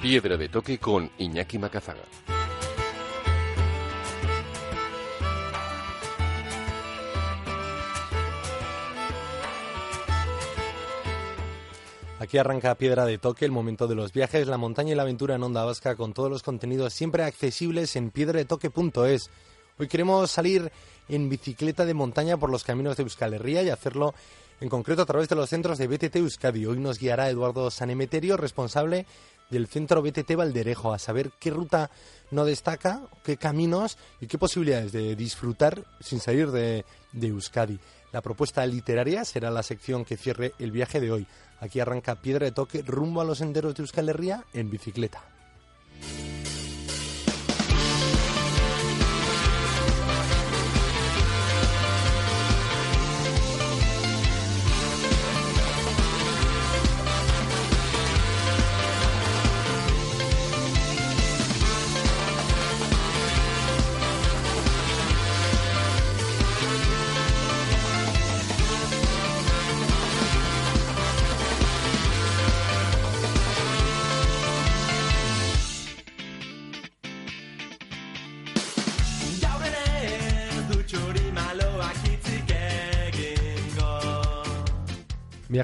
Piedra 0.00 0.38
de 0.38 0.48
Toque 0.48 0.78
con 0.78 1.10
Iñaki 1.18 1.58
Macazaga. 1.58 2.00
Aquí 12.18 12.38
arranca 12.38 12.74
Piedra 12.76 13.04
de 13.04 13.18
Toque, 13.18 13.44
el 13.44 13.50
momento 13.50 13.86
de 13.86 13.94
los 13.94 14.14
viajes, 14.14 14.46
la 14.46 14.56
montaña 14.56 14.92
y 14.92 14.94
la 14.94 15.02
aventura 15.02 15.34
en 15.34 15.42
Onda 15.42 15.64
Vasca 15.64 15.96
con 15.96 16.14
todos 16.14 16.30
los 16.30 16.42
contenidos 16.42 16.94
siempre 16.94 17.22
accesibles 17.24 17.94
en 17.94 18.10
piedradetoque.es. 18.10 19.30
Hoy 19.80 19.88
queremos 19.88 20.30
salir 20.30 20.70
en 21.08 21.30
bicicleta 21.30 21.86
de 21.86 21.94
montaña 21.94 22.36
por 22.36 22.50
los 22.50 22.64
caminos 22.64 22.98
de 22.98 23.02
Euskal 23.02 23.32
Herria 23.32 23.62
y 23.62 23.70
hacerlo 23.70 24.12
en 24.60 24.68
concreto 24.68 25.00
a 25.00 25.06
través 25.06 25.30
de 25.30 25.36
los 25.36 25.48
centros 25.48 25.78
de 25.78 25.86
BTT 25.86 26.16
Euskadi. 26.16 26.66
Hoy 26.66 26.78
nos 26.78 26.98
guiará 26.98 27.30
Eduardo 27.30 27.70
Sanemeterio, 27.70 28.36
responsable 28.36 29.06
del 29.48 29.68
centro 29.68 30.02
BTT 30.02 30.36
Valderejo, 30.36 30.92
a 30.92 30.98
saber 30.98 31.30
qué 31.40 31.48
ruta 31.48 31.90
no 32.30 32.44
destaca, 32.44 33.00
qué 33.24 33.38
caminos 33.38 33.96
y 34.20 34.26
qué 34.26 34.36
posibilidades 34.36 34.92
de 34.92 35.16
disfrutar 35.16 35.82
sin 35.98 36.20
salir 36.20 36.50
de, 36.50 36.84
Euskadi. 37.14 37.80
La 38.12 38.20
propuesta 38.20 38.66
literaria 38.66 39.24
será 39.24 39.50
la 39.50 39.62
sección 39.62 40.04
que 40.04 40.18
cierre 40.18 40.52
el 40.58 40.72
viaje 40.72 41.00
de 41.00 41.10
hoy. 41.10 41.26
Aquí 41.58 41.80
arranca 41.80 42.20
Piedra 42.20 42.44
de 42.44 42.52
Toque 42.52 42.82
rumbo 42.82 43.22
a 43.22 43.24
los 43.24 43.38
senderos 43.38 43.74
de 43.74 43.84
Euskal 43.84 44.10
Herria 44.10 44.44
en 44.52 44.68
bicicleta. 44.68 45.39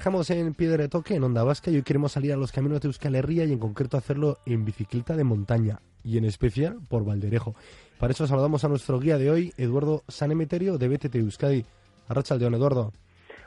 Viajamos 0.07 0.31
en 0.31 0.55
Piedra 0.55 0.85
de 0.85 0.89
Toque, 0.89 1.17
en 1.17 1.25
Onda 1.25 1.43
Vasca, 1.43 1.69
y 1.69 1.75
hoy 1.75 1.83
queremos 1.83 2.13
salir 2.13 2.33
a 2.33 2.37
los 2.37 2.53
caminos 2.53 2.81
de 2.81 2.87
Euskal 2.87 3.17
Herria 3.17 3.45
y 3.45 3.53
en 3.53 3.59
concreto 3.59 3.97
hacerlo 3.97 4.37
en 4.47 4.65
bicicleta 4.65 5.17
de 5.17 5.25
montaña 5.25 5.81
y 6.05 6.17
en 6.17 6.25
especial 6.25 6.79
por 6.89 7.05
Valderejo. 7.05 7.57
Para 7.99 8.13
eso 8.13 8.25
saludamos 8.25 8.63
a 8.63 8.69
nuestro 8.69 9.01
guía 9.01 9.19
de 9.19 9.33
hoy, 9.33 9.53
Eduardo 9.57 10.05
Sanemeterio 10.07 10.79
de 10.79 10.87
BTT 10.87 11.17
Euskadi. 11.17 11.65
Arrachaldeón, 12.07 12.55
Eduardo. 12.55 12.93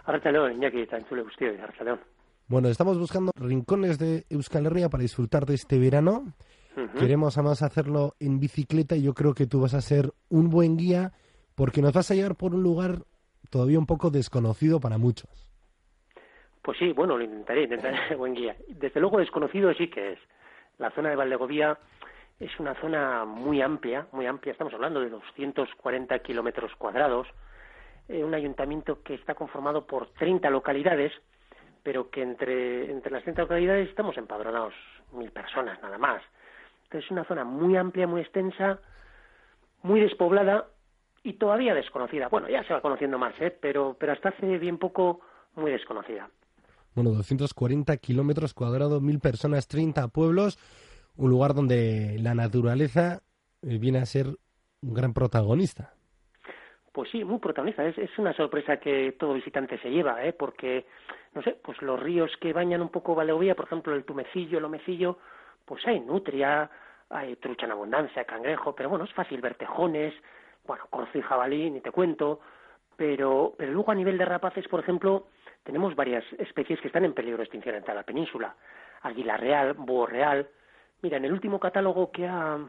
Arrachaldeón, 0.03 0.51
Iñaki, 0.55 0.85
Tanchule 0.85 1.23
Gustio, 1.23 1.47
Arrachaldeón. 1.63 2.01
Bueno, 2.49 2.67
estamos 2.67 2.99
buscando 2.99 3.31
rincones 3.37 3.97
de 3.97 4.25
Euskal 4.29 4.65
Herria 4.65 4.89
para 4.89 5.03
disfrutar 5.03 5.45
de 5.45 5.53
este 5.53 5.79
verano. 5.79 6.33
Queremos 6.99 7.37
además 7.37 7.61
hacerlo 7.61 8.15
en 8.19 8.41
bicicleta 8.41 8.97
y 8.97 9.03
yo 9.03 9.13
creo 9.13 9.33
que 9.33 9.47
tú 9.47 9.61
vas 9.61 9.75
a 9.75 9.81
ser 9.81 10.11
un 10.27 10.49
buen 10.49 10.75
guía 10.75 11.13
porque 11.55 11.81
nos 11.81 11.93
vas 11.93 12.11
a 12.11 12.15
llevar 12.15 12.35
por 12.35 12.53
un 12.53 12.63
lugar 12.63 13.03
todavía 13.49 13.79
un 13.79 13.85
poco 13.85 14.09
desconocido 14.09 14.81
para 14.81 14.97
muchos. 14.97 15.48
Pues 16.61 16.77
sí, 16.77 16.91
bueno, 16.91 17.17
lo 17.17 17.23
intentaré, 17.23 17.63
intentaré 17.63 18.15
buen 18.17 18.33
guía. 18.33 18.55
Desde 18.67 18.99
luego 18.99 19.19
desconocido 19.19 19.73
sí 19.73 19.87
que 19.89 20.13
es. 20.13 20.19
La 20.77 20.91
zona 20.91 21.09
de 21.09 21.15
Valdegovía 21.15 21.77
es 22.39 22.57
una 22.59 22.73
zona 22.75 23.25
muy 23.25 23.61
amplia, 23.61 24.07
muy 24.11 24.25
amplia, 24.25 24.53
estamos 24.53 24.73
hablando 24.73 25.01
de 25.01 25.09
240 25.09 26.19
kilómetros 26.19 26.73
cuadrados, 26.75 27.27
eh, 28.07 28.23
un 28.23 28.33
ayuntamiento 28.33 29.03
que 29.03 29.15
está 29.15 29.35
conformado 29.35 29.85
por 29.85 30.07
30 30.13 30.49
localidades, 30.49 31.11
pero 31.83 32.09
que 32.09 32.21
entre, 32.21 32.89
entre 32.91 33.11
las 33.11 33.23
30 33.23 33.41
localidades 33.41 33.89
estamos 33.89 34.17
empadronados 34.17 34.73
mil 35.11 35.31
personas 35.31 35.81
nada 35.81 35.97
más. 35.97 36.21
Entonces 36.83 37.05
es 37.05 37.11
una 37.11 37.25
zona 37.25 37.43
muy 37.43 37.75
amplia, 37.75 38.07
muy 38.07 38.21
extensa, 38.21 38.79
muy 39.83 39.99
despoblada 39.99 40.67
y 41.23 41.33
todavía 41.33 41.73
desconocida. 41.73 42.29
Bueno, 42.29 42.47
ya 42.47 42.63
se 42.63 42.73
va 42.73 42.81
conociendo 42.81 43.17
más, 43.17 43.33
¿eh? 43.41 43.51
pero, 43.51 43.97
pero 43.99 44.13
hasta 44.13 44.29
hace 44.29 44.57
bien 44.57 44.77
poco 44.77 45.19
muy 45.55 45.71
desconocida 45.71 46.29
bueno, 46.95 47.11
240 47.11 47.95
kilómetros 47.97 48.53
cuadrados, 48.53 49.01
mil 49.01 49.19
personas, 49.19 49.67
30 49.67 50.07
pueblos, 50.09 50.57
un 51.15 51.29
lugar 51.29 51.53
donde 51.53 52.17
la 52.19 52.33
naturaleza 52.33 53.21
eh, 53.61 53.77
viene 53.77 53.99
a 53.99 54.05
ser 54.05 54.27
un 54.81 54.93
gran 54.93 55.13
protagonista. 55.13 55.93
Pues 56.91 57.09
sí, 57.11 57.23
muy 57.23 57.39
protagonista. 57.39 57.85
Es, 57.85 57.97
es 57.97 58.17
una 58.17 58.33
sorpresa 58.33 58.77
que 58.77 59.13
todo 59.19 59.33
visitante 59.33 59.77
se 59.79 59.89
lleva, 59.89 60.23
¿eh? 60.25 60.33
porque, 60.33 60.85
no 61.33 61.41
sé, 61.43 61.57
pues 61.61 61.81
los 61.81 61.99
ríos 61.99 62.31
que 62.41 62.53
bañan 62.53 62.81
un 62.81 62.89
poco 62.89 63.15
Valeovía, 63.15 63.55
por 63.55 63.65
ejemplo, 63.65 63.93
el 63.95 64.03
Tumecillo, 64.03 64.57
el 64.57 64.65
Omecillo, 64.65 65.17
pues 65.65 65.85
hay 65.85 65.99
nutria, 65.99 66.69
hay 67.09 67.35
trucha 67.35 67.65
en 67.65 67.73
abundancia, 67.73 68.25
cangrejo, 68.25 68.73
pero 68.75 68.89
bueno, 68.89 69.05
es 69.05 69.13
fácil 69.13 69.41
ver 69.41 69.55
tejones, 69.55 70.13
bueno, 70.65 70.85
corzo 70.89 71.17
y 71.17 71.21
jabalí, 71.21 71.69
ni 71.69 71.81
te 71.81 71.91
cuento, 71.91 72.39
pero, 72.99 73.53
pero 73.57 73.71
luego 73.71 73.93
a 73.93 73.95
nivel 73.95 74.17
de 74.17 74.25
rapaces, 74.25 74.67
por 74.67 74.81
ejemplo, 74.81 75.27
tenemos 75.63 75.95
varias 75.95 76.21
especies 76.37 76.81
que 76.81 76.87
están 76.87 77.05
en 77.05 77.13
peligro 77.13 77.37
de 77.37 77.43
extinción 77.43 77.75
en 77.75 77.81
toda 77.81 77.93
la 77.93 78.03
península. 78.03 78.53
Águila 79.03 79.37
real, 79.37 79.73
búho 79.73 80.05
real. 80.05 80.49
Mira, 81.01 81.15
en 81.15 81.23
el 81.23 81.31
último 81.31 81.61
catálogo 81.61 82.11
que 82.11 82.27
ha, 82.27 82.59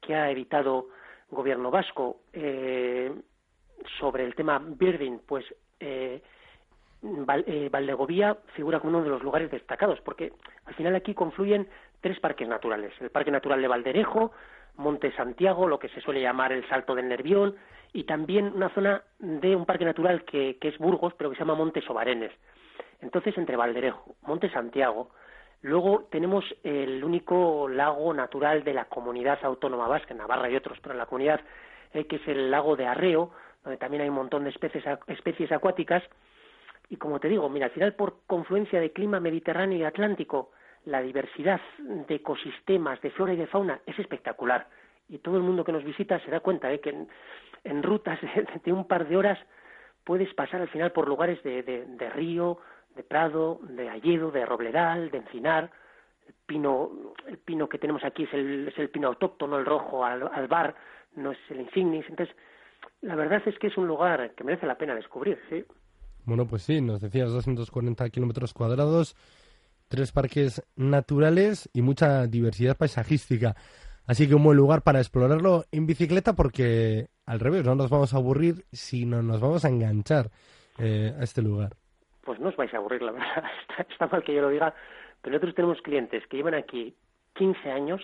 que 0.00 0.14
ha 0.14 0.30
editado 0.30 0.86
gobierno 1.32 1.72
vasco 1.72 2.20
eh, 2.32 3.12
sobre 3.98 4.24
el 4.24 4.36
tema 4.36 4.60
birding, 4.64 5.22
pues 5.26 5.44
eh, 5.80 6.22
eh, 7.02 7.68
Valdegovía 7.68 8.38
figura 8.54 8.78
como 8.78 8.90
uno 8.90 9.02
de 9.02 9.10
los 9.10 9.24
lugares 9.24 9.50
destacados, 9.50 10.00
porque 10.02 10.32
al 10.66 10.74
final 10.74 10.94
aquí 10.94 11.12
confluyen 11.12 11.68
tres 12.00 12.20
parques 12.20 12.46
naturales. 12.46 12.92
El 13.00 13.10
Parque 13.10 13.32
Natural 13.32 13.60
de 13.60 13.66
Valderejo, 13.66 14.30
Monte 14.76 15.12
Santiago, 15.12 15.66
lo 15.66 15.78
que 15.78 15.88
se 15.88 16.00
suele 16.00 16.20
llamar 16.20 16.52
el 16.52 16.66
Salto 16.68 16.94
del 16.94 17.08
Nervión, 17.08 17.56
y 17.92 18.04
también 18.04 18.52
una 18.54 18.68
zona 18.70 19.02
de 19.18 19.56
un 19.56 19.64
parque 19.64 19.84
natural 19.84 20.24
que, 20.24 20.58
es 20.60 20.78
Burgos, 20.78 21.14
pero 21.16 21.30
que 21.30 21.36
se 21.36 21.40
llama 21.40 21.54
Monte 21.54 21.80
Sobarenes. 21.80 22.32
Entonces, 23.00 23.36
entre 23.38 23.56
Valderejo, 23.56 24.16
Monte 24.22 24.50
Santiago, 24.50 25.10
luego 25.62 26.06
tenemos 26.10 26.44
el 26.62 27.02
único 27.02 27.68
lago 27.68 28.12
natural 28.12 28.64
de 28.64 28.74
la 28.74 28.86
comunidad 28.86 29.38
autónoma 29.42 29.88
vasca, 29.88 30.14
Navarra 30.14 30.50
y 30.50 30.56
otros, 30.56 30.78
pero 30.80 30.92
en 30.92 30.98
la 30.98 31.06
comunidad, 31.06 31.40
eh, 31.94 32.06
que 32.06 32.16
es 32.16 32.28
el 32.28 32.50
lago 32.50 32.76
de 32.76 32.86
Arreo, 32.86 33.30
donde 33.64 33.78
también 33.78 34.02
hay 34.02 34.08
un 34.08 34.16
montón 34.16 34.44
de 34.44 34.50
especies, 34.50 34.84
especies 35.06 35.50
acuáticas. 35.52 36.02
Y 36.88 36.96
como 36.96 37.18
te 37.18 37.28
digo, 37.28 37.48
mira, 37.48 37.66
al 37.66 37.72
final 37.72 37.94
por 37.94 38.18
confluencia 38.26 38.80
de 38.80 38.92
clima 38.92 39.20
mediterráneo 39.20 39.78
y 39.78 39.84
atlántico, 39.84 40.50
la 40.86 41.02
diversidad 41.02 41.60
de 41.78 42.14
ecosistemas, 42.14 43.00
de 43.02 43.10
flora 43.10 43.34
y 43.34 43.36
de 43.36 43.46
fauna 43.46 43.80
es 43.84 43.98
espectacular. 43.98 44.68
Y 45.08 45.18
todo 45.18 45.36
el 45.36 45.42
mundo 45.42 45.64
que 45.64 45.72
nos 45.72 45.84
visita 45.84 46.18
se 46.20 46.30
da 46.30 46.40
cuenta 46.40 46.68
de 46.68 46.80
que 46.80 46.94
en 47.64 47.82
rutas 47.82 48.18
de, 48.64 48.72
un 48.72 48.86
par 48.86 49.06
de 49.06 49.16
horas 49.16 49.38
puedes 50.04 50.32
pasar 50.34 50.62
al 50.62 50.68
final 50.68 50.92
por 50.92 51.08
lugares 51.08 51.42
de, 51.42 51.62
de, 51.62 52.10
río, 52.10 52.58
de 52.94 53.02
prado, 53.02 53.60
de 53.62 53.88
alledo, 53.88 54.30
de 54.30 54.46
robledal, 54.46 55.10
de 55.10 55.18
encinar. 55.18 55.70
El 56.26 56.34
pino, 56.46 56.90
el 57.26 57.38
pino 57.38 57.68
que 57.68 57.78
tenemos 57.78 58.04
aquí 58.04 58.24
es 58.24 58.32
el, 58.32 58.68
es 58.68 58.78
el 58.78 58.88
pino 58.88 59.08
autóctono, 59.08 59.58
el 59.58 59.66
rojo 59.66 60.04
al, 60.04 60.48
bar, 60.48 60.74
no 61.16 61.32
es 61.32 61.38
el 61.50 61.60
insignis. 61.60 62.06
Entonces, 62.08 62.34
la 63.02 63.16
verdad 63.16 63.42
es 63.46 63.58
que 63.58 63.66
es 63.66 63.76
un 63.76 63.88
lugar 63.88 64.32
que 64.36 64.44
merece 64.44 64.66
la 64.66 64.78
pena 64.78 64.94
descubrir, 64.94 65.40
sí. 65.48 65.64
Bueno, 66.24 66.46
pues 66.46 66.62
sí, 66.62 66.80
nos 66.80 67.00
decías 67.00 67.30
240 67.30 68.08
kilómetros 68.10 68.52
cuadrados, 68.52 69.14
tres 69.88 70.12
parques 70.12 70.62
naturales 70.76 71.68
y 71.72 71.82
mucha 71.82 72.26
diversidad 72.26 72.76
paisajística. 72.76 73.54
Así 74.06 74.28
que 74.28 74.34
un 74.34 74.44
buen 74.44 74.56
lugar 74.56 74.82
para 74.82 75.00
explorarlo 75.00 75.64
en 75.72 75.86
bicicleta 75.86 76.34
porque 76.34 77.08
al 77.26 77.40
revés, 77.40 77.64
no 77.64 77.74
nos 77.74 77.90
vamos 77.90 78.14
a 78.14 78.18
aburrir, 78.18 78.64
sino 78.72 79.20
nos 79.20 79.40
vamos 79.40 79.64
a 79.64 79.68
enganchar 79.68 80.30
eh, 80.78 81.12
a 81.18 81.24
este 81.24 81.42
lugar. 81.42 81.72
Pues 82.24 82.38
no 82.38 82.48
os 82.48 82.56
vais 82.56 82.72
a 82.72 82.76
aburrir, 82.76 83.02
la 83.02 83.12
verdad. 83.12 83.44
Está, 83.90 84.06
mal 84.06 84.22
que 84.22 84.34
yo 84.34 84.42
lo 84.42 84.48
diga, 84.48 84.72
pero 85.20 85.34
nosotros 85.34 85.56
tenemos 85.56 85.82
clientes 85.82 86.24
que 86.28 86.36
llevan 86.36 86.54
aquí 86.54 86.94
15 87.34 87.70
años, 87.70 88.00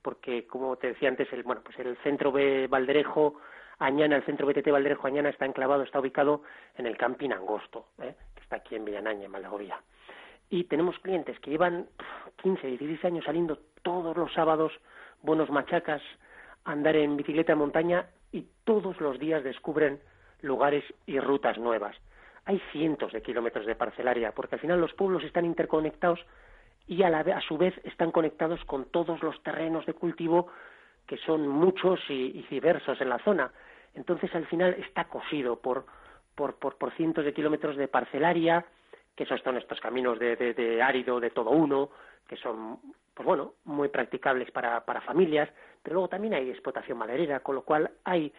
porque 0.00 0.46
como 0.46 0.76
te 0.76 0.88
decía 0.88 1.10
antes, 1.10 1.30
el, 1.32 1.42
bueno, 1.42 1.60
pues 1.62 1.78
el 1.78 1.96
centro 1.98 2.32
B 2.32 2.66
Valderejo, 2.66 3.38
Añana, 3.78 4.16
el 4.16 4.24
centro 4.24 4.46
BTT 4.46 4.70
Valderejo 4.70 5.06
Añana 5.06 5.28
está 5.28 5.44
enclavado, 5.44 5.82
está 5.82 6.00
ubicado 6.00 6.42
en 6.76 6.86
el 6.86 6.96
Camping 6.96 7.30
Angosto, 7.30 7.88
¿eh? 8.00 8.14
que 8.34 8.42
está 8.42 8.56
aquí 8.56 8.74
en 8.74 8.86
Villanaña, 8.86 9.26
en 9.26 9.32
Valdegovía. 9.32 9.78
Y 10.50 10.64
tenemos 10.64 10.98
clientes 11.00 11.38
que 11.40 11.50
llevan 11.50 11.86
15, 12.42 12.66
16 12.66 13.04
años 13.04 13.24
saliendo 13.24 13.58
todos 13.82 14.16
los 14.16 14.32
sábados, 14.32 14.72
buenos 15.22 15.50
machacas, 15.50 16.02
andar 16.64 16.96
en 16.96 17.16
bicicleta 17.16 17.52
de 17.52 17.56
montaña 17.56 18.06
y 18.32 18.46
todos 18.64 19.00
los 19.00 19.18
días 19.18 19.42
descubren 19.42 20.00
lugares 20.42 20.84
y 21.06 21.18
rutas 21.18 21.58
nuevas. 21.58 21.96
Hay 22.44 22.60
cientos 22.72 23.12
de 23.12 23.22
kilómetros 23.22 23.66
de 23.66 23.74
parcelaria, 23.74 24.32
porque 24.32 24.54
al 24.54 24.60
final 24.60 24.80
los 24.80 24.92
pueblos 24.92 25.24
están 25.24 25.44
interconectados 25.44 26.20
y 26.86 27.02
a, 27.02 27.10
la, 27.10 27.20
a 27.20 27.40
su 27.40 27.58
vez 27.58 27.74
están 27.84 28.12
conectados 28.12 28.64
con 28.64 28.84
todos 28.86 29.22
los 29.22 29.42
terrenos 29.42 29.84
de 29.86 29.94
cultivo 29.94 30.48
que 31.06 31.16
son 31.18 31.46
muchos 31.46 32.00
y, 32.08 32.44
diversos 32.50 33.00
en 33.00 33.08
la 33.08 33.18
zona. 33.20 33.50
Entonces, 33.94 34.34
al 34.34 34.46
final 34.46 34.74
está 34.74 35.04
cosido 35.04 35.60
por, 35.60 35.86
por, 36.34 36.56
por, 36.56 36.92
cientos 36.94 37.24
de 37.24 37.32
kilómetros 37.32 37.76
de 37.76 37.88
parcelaria, 37.88 38.66
que 39.16 39.24
esos 39.24 39.40
son 39.40 39.56
estos 39.56 39.80
caminos 39.80 40.18
de, 40.18 40.36
de, 40.36 40.82
árido, 40.82 41.18
de 41.18 41.30
todo 41.30 41.50
uno, 41.50 41.90
que 42.28 42.36
son, 42.36 42.78
pues 43.14 43.26
bueno, 43.26 43.54
muy 43.64 43.88
practicables 43.88 44.50
para, 44.50 44.84
para 44.84 45.00
familias, 45.00 45.48
pero 45.82 45.94
luego 45.94 46.08
también 46.08 46.34
hay 46.34 46.50
explotación 46.50 46.98
maderera, 46.98 47.40
con 47.40 47.54
lo 47.54 47.62
cual 47.62 47.90
hay 48.04 48.32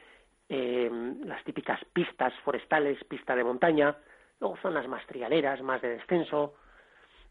eh, 0.50 0.90
las 1.26 1.44
típicas 1.44 1.84
pistas 1.92 2.34
forestales, 2.44 3.04
pista 3.06 3.36
de 3.36 3.44
montaña, 3.44 3.98
luego 4.40 4.58
zonas 4.58 4.88
más 4.88 5.06
trialeras, 5.08 5.62
más 5.64 5.82
de 5.82 5.90
descenso, 5.90 6.54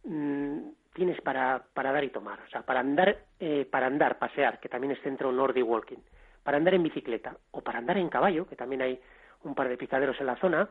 mm, 0.04 0.58
tienes 0.92 1.20
para, 1.20 1.62
para 1.72 1.92
dar 1.92 2.02
y 2.02 2.10
tomar, 2.10 2.40
o 2.40 2.50
sea, 2.50 2.62
para 2.62 2.81
andar, 2.81 3.16
eh, 3.38 3.66
para 3.70 3.87
andar, 3.87 4.19
pasear, 4.19 4.58
que 4.58 4.69
también 4.69 4.92
es 4.92 5.00
centro 5.02 5.31
Nordic 5.31 5.66
Walking, 5.66 6.02
para 6.42 6.56
andar 6.56 6.75
en 6.75 6.82
bicicleta 6.82 7.37
o 7.52 7.60
para 7.60 7.78
andar 7.78 7.96
en 7.96 8.08
caballo, 8.08 8.46
que 8.46 8.56
también 8.56 8.82
hay 8.82 9.00
un 9.44 9.54
par 9.54 9.69
de 9.69 9.76
picaderos 9.76 10.19
en 10.20 10.26
la 10.26 10.37
zona, 10.37 10.69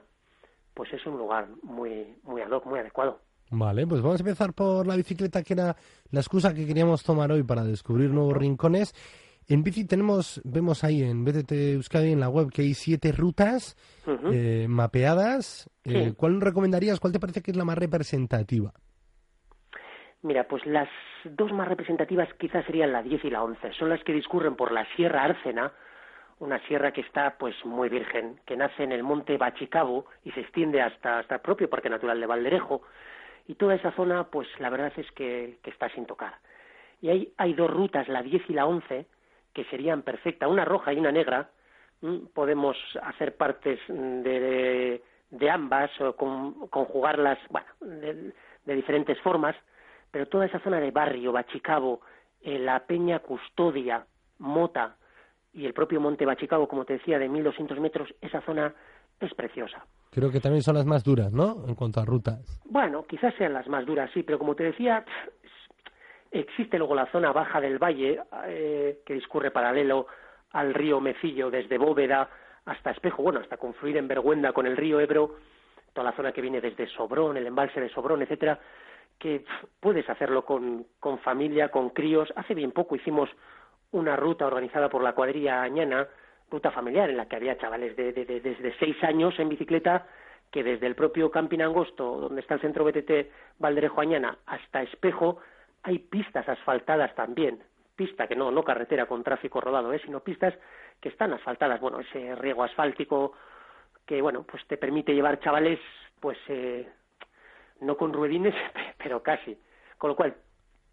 pues 0.76 0.94
es 0.94 1.04
un 1.08 1.18
lugar 1.18 1.48
muy, 1.64 2.16
muy 2.24 2.42
ad 2.42 2.52
hoc, 2.52 2.66
muy 2.66 2.80
adecuado. 2.80 3.20
Vale, 3.50 3.88
pues 3.88 4.02
vamos 4.02 4.20
a 4.20 4.24
empezar 4.24 4.54
por 4.54 4.86
la 4.86 4.96
bicicleta, 4.96 5.42
que 5.42 5.54
era 5.54 5.76
la 6.12 6.20
excusa 6.20 6.54
que 6.54 6.68
queríamos 6.68 7.04
tomar 7.04 7.32
hoy 7.32 7.44
para 7.44 7.64
descubrir 7.64 8.12
nuevos 8.12 8.36
rincones. 8.38 8.94
En 9.48 9.64
bici 9.64 9.86
tenemos, 9.86 10.42
vemos 10.44 10.84
ahí 10.84 11.04
en 11.04 11.24
BTT 11.24 11.52
Euskadi 11.52 12.12
en 12.12 12.20
la 12.20 12.30
web 12.30 12.50
que 12.52 12.64
hay 12.64 12.74
siete 12.74 13.12
rutas 13.12 13.78
eh, 14.32 14.66
mapeadas. 14.68 15.70
Eh, 15.84 16.14
¿Cuál 16.18 16.42
recomendarías? 16.42 17.00
¿Cuál 17.00 17.14
te 17.14 17.20
parece 17.20 17.42
que 17.42 17.52
es 17.52 17.58
la 17.58 17.66
más 17.66 17.78
representativa? 17.78 18.74
Mira, 20.24 20.48
pues 20.48 20.66
las 20.66 20.90
dos 21.24 21.52
más 21.54 21.68
representativas 21.68 22.28
quizás 22.40 22.66
serían 22.66 22.92
la 22.92 23.04
10 23.04 23.26
y 23.26 23.30
la 23.30 23.44
11. 23.44 23.74
Son 23.74 23.90
las 23.90 24.04
que 24.04 24.14
discurren 24.14 24.56
por 24.56 24.72
la 24.72 24.88
Sierra 24.96 25.24
Árcena, 25.24 25.72
una 26.40 26.60
sierra 26.68 26.92
que 26.92 27.02
está 27.02 27.38
pues 27.38 27.56
muy 27.66 27.90
virgen, 27.90 28.40
que 28.46 28.58
nace 28.58 28.84
en 28.84 28.92
el 28.92 29.04
monte 29.04 29.38
Bachicabo 29.38 30.06
y 30.24 30.32
se 30.32 30.42
extiende 30.42 30.82
hasta, 30.82 31.20
hasta 31.20 31.36
el 31.36 31.42
propio 31.42 31.70
Parque 31.70 31.90
Natural 31.90 32.20
de 32.20 32.26
Valderejo. 32.26 32.82
Y 33.48 33.56
toda 33.56 33.76
esa 33.76 33.92
zona, 33.92 34.26
pues 34.26 34.48
la 34.60 34.70
verdad 34.70 34.92
es 34.98 35.10
que, 35.12 35.60
está 35.64 35.90
sin 35.90 36.06
tocar. 36.06 36.36
Y 37.02 37.10
hay, 37.10 37.34
hay 37.38 37.54
dos 37.54 37.70
rutas, 37.70 38.08
la 38.08 38.22
10 38.24 38.50
y 38.50 38.54
la 38.54 38.66
11, 38.66 39.06
que 39.54 39.66
serían 39.66 40.02
perfectas, 40.02 40.50
una 40.50 40.66
roja 40.66 40.94
y 40.94 40.98
una 40.98 41.12
negra. 41.12 41.50
Podemos 42.34 42.78
hacer 43.02 43.38
partes 43.38 43.80
de, 43.88 45.02
de, 45.30 45.50
ambas 45.50 45.90
o 46.02 46.16
conjugarlas, 46.16 47.38
bueno, 47.50 47.68
de 47.80 48.76
diferentes 48.76 49.20
formas 49.22 49.56
pero 50.16 50.30
toda 50.30 50.46
esa 50.46 50.62
zona 50.62 50.80
de 50.80 50.92
barrio, 50.92 51.34
Bachicabo, 51.34 52.00
eh, 52.42 52.58
la 52.58 52.80
Peña 52.86 53.20
Custodia, 53.20 54.06
Mota 54.40 54.96
y 55.56 55.66
el 55.66 55.74
propio 55.74 56.02
Monte 56.02 56.26
Bachicabo, 56.26 56.68
como 56.68 56.84
te 56.84 56.94
decía, 56.94 57.18
de 57.18 57.30
1.200 57.30 57.80
metros, 57.80 58.14
esa 58.22 58.42
zona 58.42 58.76
es 59.22 59.34
preciosa. 59.34 59.86
Creo 60.12 60.30
que 60.30 60.42
también 60.42 60.62
son 60.62 60.76
las 60.76 60.86
más 60.86 61.04
duras, 61.04 61.32
¿no? 61.32 61.64
En 61.66 61.76
cuanto 61.76 62.02
a 62.02 62.06
rutas. 62.06 62.62
Bueno, 62.66 63.06
quizás 63.08 63.34
sean 63.36 63.54
las 63.54 63.68
más 63.70 63.86
duras, 63.86 64.12
sí, 64.14 64.24
pero 64.24 64.38
como 64.38 64.56
te 64.56 64.66
decía, 64.66 65.06
existe 66.30 66.78
luego 66.78 66.94
la 66.94 67.10
zona 67.10 67.32
baja 67.32 67.62
del 67.62 67.80
valle, 67.80 68.20
eh, 68.48 69.00
que 69.06 69.14
discurre 69.14 69.52
paralelo 69.52 70.08
al 70.52 70.74
río 70.74 71.00
Mecillo, 71.00 71.50
desde 71.50 71.78
Bóveda 71.78 72.30
hasta 72.66 72.92
Espejo, 72.92 73.24
bueno, 73.24 73.40
hasta 73.40 73.58
confluir 73.58 73.96
en 73.96 74.10
Vergüenda 74.10 74.52
con 74.52 74.66
el 74.66 74.76
río 74.76 75.00
Ebro, 75.00 75.36
toda 75.94 76.10
la 76.10 76.18
zona 76.18 76.34
que 76.34 76.42
viene 76.42 76.60
desde 76.60 76.88
Sobrón, 76.88 77.38
el 77.38 77.48
embalse 77.48 77.80
de 77.80 77.90
Sobrón, 77.90 78.22
etcétera, 78.22 78.60
que 79.18 79.46
puedes 79.80 80.10
hacerlo 80.10 80.44
con, 80.44 80.86
con 81.00 81.20
familia, 81.20 81.70
con 81.70 81.92
críos. 81.92 82.34
Hace 82.36 82.54
bien 82.54 82.72
poco 82.72 82.98
hicimos 82.98 83.30
una 83.96 84.16
ruta 84.18 84.46
organizada 84.46 84.90
por 84.90 85.02
la 85.02 85.14
cuadrilla 85.14 85.62
Añana, 85.62 86.08
ruta 86.52 86.70
familiar, 86.72 87.10
en 87.10 87.18
la 87.18 87.28
que 87.28 87.38
había 87.38 87.58
chavales 87.58 87.96
de, 87.96 88.12
de, 88.12 88.26
desde 88.26 88.78
seis 88.78 89.02
años 89.04 89.40
en 89.40 89.50
bicicleta 89.50 90.06
que 90.52 90.64
desde 90.64 90.86
el 90.86 90.96
propio 90.96 91.32
Camping 91.32 91.62
Angosto, 91.62 92.20
donde 92.20 92.42
está 92.42 92.56
el 92.56 92.62
centro 92.62 92.84
BTT 92.84 93.32
Valderejo 93.58 94.02
Añana, 94.02 94.38
hasta 94.46 94.82
Espejo, 94.84 95.40
hay 95.84 96.00
pistas 96.00 96.48
asfaltadas 96.48 97.16
también. 97.16 97.64
Pista 97.96 98.28
que 98.28 98.36
no, 98.36 98.52
no 98.52 98.64
carretera 98.64 99.06
con 99.06 99.24
tráfico 99.24 99.62
rodado, 99.62 99.94
¿eh? 99.94 100.02
sino 100.04 100.20
pistas 100.20 100.54
que 101.00 101.10
están 101.10 101.32
asfaltadas. 101.34 101.80
Bueno, 101.80 102.02
ese 102.02 102.36
riego 102.36 102.64
asfáltico 102.64 103.34
que, 104.06 104.22
bueno, 104.22 104.44
pues 104.44 104.66
te 104.68 104.78
permite 104.78 105.14
llevar 105.14 105.40
chavales, 105.40 105.80
pues, 106.20 106.38
eh, 106.50 106.88
no 107.80 107.96
con 107.96 108.12
ruedines, 108.12 108.54
pero 108.98 109.24
casi. 109.24 109.58
Con 109.98 110.10
lo 110.10 110.16
cual, 110.18 110.36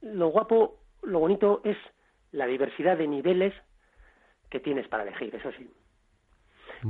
lo 0.02 0.28
guapo, 0.28 0.78
lo 1.02 1.18
bonito 1.18 1.60
es 1.64 1.76
la 2.32 2.46
diversidad 2.46 2.96
de 2.96 3.06
niveles 3.06 3.54
que 4.50 4.60
tienes 4.60 4.88
para 4.88 5.04
elegir, 5.04 5.34
eso 5.34 5.52
sí. 5.52 5.70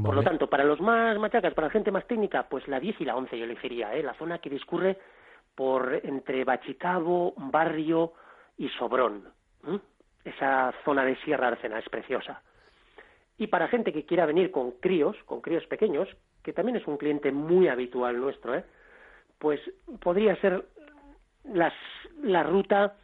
Por 0.03 0.15
lo 0.15 0.23
tanto, 0.23 0.49
para 0.49 0.65
los 0.65 0.81
más 0.81 1.19
machacas, 1.19 1.53
para 1.53 1.67
la 1.67 1.73
gente 1.73 1.91
más 1.91 2.06
técnica, 2.06 2.49
pues 2.49 2.67
la 2.67 2.81
10 2.81 3.00
y 3.03 3.05
la 3.05 3.15
11 3.15 3.39
yo 3.39 3.44
elegiría, 3.44 3.94
¿eh? 3.94 4.03
la 4.03 4.15
zona 4.15 4.39
que 4.39 4.49
discurre 4.49 4.99
por 5.55 6.00
entre 6.03 6.44
Bachicabo, 6.44 7.35
Barrio 7.37 8.15
y 8.56 8.71
Sobrón. 8.71 9.29
Esa 10.25 10.73
zona 10.85 11.05
de 11.05 11.17
Sierra 11.17 11.49
Arcena 11.49 11.79
es 11.79 11.88
preciosa. 11.91 12.43
Y 13.37 13.49
para 13.49 13.69
gente 13.69 13.93
que 13.93 14.06
quiera 14.06 14.25
venir 14.25 14.50
con 14.50 14.73
críos, 14.73 15.17
con 15.27 15.43
críos 15.43 15.67
pequeños, 15.67 16.09
que 16.43 16.55
también 16.55 16.77
es 16.77 16.87
un 16.87 16.97
cliente 16.97 17.31
muy 17.31 17.69
habitual 17.69 18.19
nuestro, 18.19 18.55
¿eh? 18.55 18.65
pues 19.38 19.61
podría 20.00 20.37
ser 20.37 20.65
las, 21.45 21.75
la 22.23 22.45
ruta, 22.45 22.95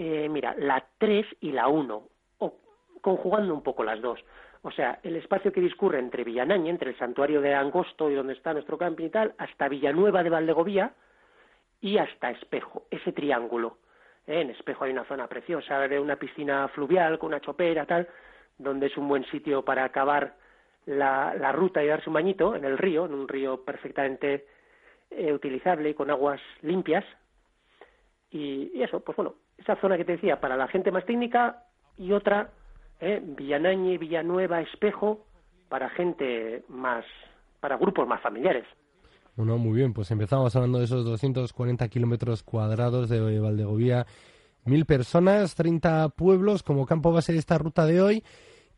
eh, 0.00 0.28
mira, 0.28 0.54
la 0.56 0.86
3 0.98 1.26
y 1.40 1.50
la 1.50 1.66
1, 1.66 2.08
o 2.38 2.54
conjugando 3.00 3.52
un 3.52 3.64
poco 3.64 3.82
las 3.82 4.00
dos. 4.00 4.24
O 4.62 4.70
sea, 4.70 5.00
el 5.02 5.16
espacio 5.16 5.52
que 5.52 5.60
discurre 5.60 5.98
entre 5.98 6.22
Villanaña, 6.22 6.70
entre 6.70 6.90
el 6.90 6.98
santuario 6.98 7.40
de 7.40 7.52
Angosto 7.52 8.08
y 8.08 8.14
donde 8.14 8.34
está 8.34 8.52
nuestro 8.52 8.78
camping 8.78 9.06
y 9.06 9.10
tal, 9.10 9.34
hasta 9.38 9.68
Villanueva 9.68 10.22
de 10.22 10.30
Valdegovía 10.30 10.92
y 11.80 11.98
hasta 11.98 12.30
Espejo, 12.30 12.86
ese 12.92 13.10
triángulo. 13.10 13.78
¿eh? 14.28 14.40
En 14.40 14.50
Espejo 14.50 14.84
hay 14.84 14.92
una 14.92 15.04
zona 15.04 15.26
preciosa 15.26 15.80
una 16.00 16.14
piscina 16.14 16.68
fluvial 16.68 17.18
con 17.18 17.30
una 17.30 17.40
chopera, 17.40 17.84
tal, 17.84 18.06
donde 18.56 18.86
es 18.86 18.96
un 18.96 19.08
buen 19.08 19.24
sitio 19.26 19.64
para 19.64 19.82
acabar 19.82 20.36
la, 20.86 21.50
ruta 21.50 21.82
y 21.82 21.88
darse 21.88 22.08
un 22.08 22.14
bañito 22.14 22.54
en 22.54 22.64
el 22.64 22.78
río, 22.78 23.06
en 23.06 23.14
un 23.14 23.26
río 23.26 23.64
perfectamente 23.64 24.46
eh, 25.10 25.32
utilizable 25.32 25.96
con 25.96 26.08
aguas 26.08 26.40
limpias. 26.62 27.04
Y, 28.30 28.80
eso, 28.80 29.00
pues 29.00 29.16
bueno, 29.16 29.34
esa 29.58 29.76
zona 29.76 29.96
que 29.96 30.04
te 30.04 30.12
decía, 30.12 30.40
para 30.40 30.56
la 30.56 30.68
gente 30.68 30.90
más 30.90 31.04
técnica 31.04 31.64
y 31.96 32.12
otra, 32.12 32.50
eh, 33.00 33.20
Villanañe, 33.22 33.98
Villanueva, 33.98 34.60
Espejo, 34.60 35.26
para 35.68 35.90
gente 35.90 36.64
más, 36.68 37.04
para 37.60 37.76
grupos 37.76 38.08
más 38.08 38.22
familiares. 38.22 38.64
Bueno, 39.36 39.58
muy 39.58 39.76
bien, 39.76 39.92
pues 39.92 40.10
empezamos 40.10 40.56
hablando 40.56 40.78
de 40.78 40.86
esos 40.86 41.04
240 41.04 41.86
kilómetros 41.88 42.42
cuadrados 42.42 43.08
de 43.08 43.38
Valdegovía, 43.38 44.06
mil 44.64 44.84
personas, 44.84 45.54
30 45.54 46.08
pueblos 46.10 46.62
como 46.62 46.86
campo 46.86 47.12
base 47.12 47.32
de 47.32 47.38
esta 47.38 47.58
ruta 47.58 47.86
de 47.86 48.00
hoy 48.00 48.24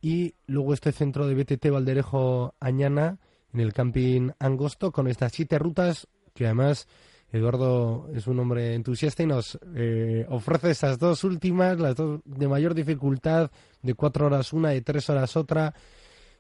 y 0.03 0.35
luego 0.47 0.75
este 0.75 0.93
centro 0.93 1.27
de 1.27 1.35
BTT 1.35 1.71
Valderejo 1.71 2.55
Añana 2.61 3.19
en 3.53 3.61
el 3.61 3.73
camping 3.73 4.31
Angosto 4.39 4.93
con 4.93 5.09
estas 5.09 5.33
siete 5.33 5.59
rutas 5.59 6.09
que 6.35 6.45
además 6.45 6.89
Eduardo 7.33 8.09
es 8.15 8.27
un 8.27 8.39
hombre 8.41 8.75
entusiasta 8.75 9.23
y 9.23 9.27
nos 9.27 9.59
eh, 9.75 10.27
ofrece 10.29 10.71
esas 10.71 10.99
dos 10.99 11.23
últimas, 11.23 11.79
las 11.79 11.95
dos 11.95 12.21
de 12.25 12.49
mayor 12.49 12.75
dificultad, 12.75 13.51
de 13.83 13.95
cuatro 13.95 14.27
horas 14.27 14.53
una, 14.53 14.71
de 14.71 14.81
tres 14.81 15.09
horas 15.11 15.37
otra, 15.37 15.75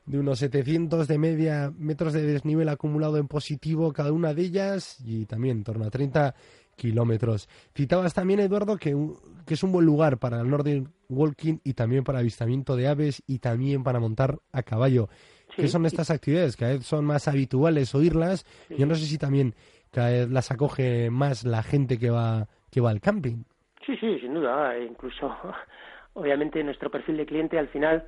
de 0.04 0.18
unos 0.18 0.40
700 0.40 1.06
de 1.06 1.18
media 1.18 1.72
metros 1.78 2.12
de 2.12 2.22
desnivel 2.22 2.68
acumulado 2.68 3.18
en 3.18 3.28
positivo 3.28 3.92
cada 3.92 4.12
una 4.12 4.34
de 4.34 4.42
ellas 4.42 4.96
y 5.04 5.26
también 5.26 5.58
en 5.58 5.64
torno 5.64 5.84
a 5.84 5.90
30 5.90 6.34
kilómetros. 6.74 7.48
Citabas 7.76 8.14
también, 8.14 8.40
Eduardo, 8.40 8.76
que, 8.76 8.96
que 9.46 9.54
es 9.54 9.62
un 9.62 9.70
buen 9.70 9.86
lugar 9.86 10.18
para 10.18 10.40
el 10.40 10.48
Nordic 10.48 10.88
Walking 11.08 11.58
y 11.62 11.74
también 11.74 12.02
para 12.02 12.20
avistamiento 12.20 12.74
de 12.74 12.88
aves 12.88 13.22
y 13.26 13.38
también 13.38 13.84
para 13.84 14.00
montar 14.00 14.38
a 14.50 14.62
caballo. 14.62 15.08
¿Qué 15.56 15.68
son 15.68 15.84
estas 15.84 16.10
actividades? 16.10 16.56
Cada 16.56 16.72
vez 16.72 16.86
son 16.86 17.04
más 17.04 17.28
habituales 17.28 17.94
oírlas. 17.94 18.46
Yo 18.76 18.86
no 18.86 18.94
sé 18.94 19.04
si 19.04 19.18
también 19.18 19.54
cada 19.90 20.10
vez 20.10 20.30
las 20.30 20.50
acoge 20.50 21.10
más 21.10 21.44
la 21.44 21.62
gente 21.62 21.98
que 21.98 22.10
va, 22.10 22.46
que 22.70 22.80
va 22.80 22.90
al 22.90 23.00
camping. 23.00 23.44
Sí, 23.84 23.96
sí, 23.96 24.18
sin 24.20 24.34
duda. 24.34 24.78
Incluso, 24.78 25.36
obviamente, 26.14 26.62
nuestro 26.62 26.90
perfil 26.90 27.16
de 27.16 27.26
cliente 27.26 27.58
al 27.58 27.68
final 27.68 28.06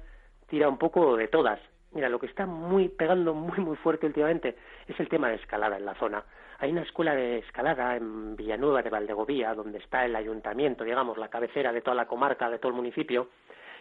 tira 0.49 0.69
un 0.69 0.79
poco 0.79 1.17
de 1.17 1.29
todas. 1.29 1.61
Mira, 1.93 2.09
lo 2.09 2.19
que 2.19 2.27
está 2.27 2.47
muy 2.47 2.89
pegando 2.89 3.35
muy, 3.35 3.59
muy 3.59 3.77
fuerte 3.77 4.07
últimamente 4.07 4.57
es 4.87 4.99
el 4.99 5.09
tema 5.09 5.29
de 5.29 5.37
escalada 5.37 5.77
en 5.77 5.85
la 5.85 5.95
zona. 5.95 6.25
Hay 6.59 6.71
una 6.71 6.83
escuela 6.83 7.15
de 7.15 7.39
escalada 7.39 7.97
en 7.97 8.37
Villanueva 8.37 8.83
de 8.83 8.91
Valdegovía, 8.91 9.55
donde 9.55 9.79
está 9.79 10.05
el 10.05 10.15
ayuntamiento, 10.15 10.85
digamos, 10.85 11.19
la 11.19 11.29
cabecera 11.29 11.73
de 11.73 11.81
toda 11.81 11.97
la 11.97 12.07
comarca, 12.07 12.49
de 12.49 12.59
todo 12.59 12.71
el 12.71 12.77
municipio, 12.77 13.29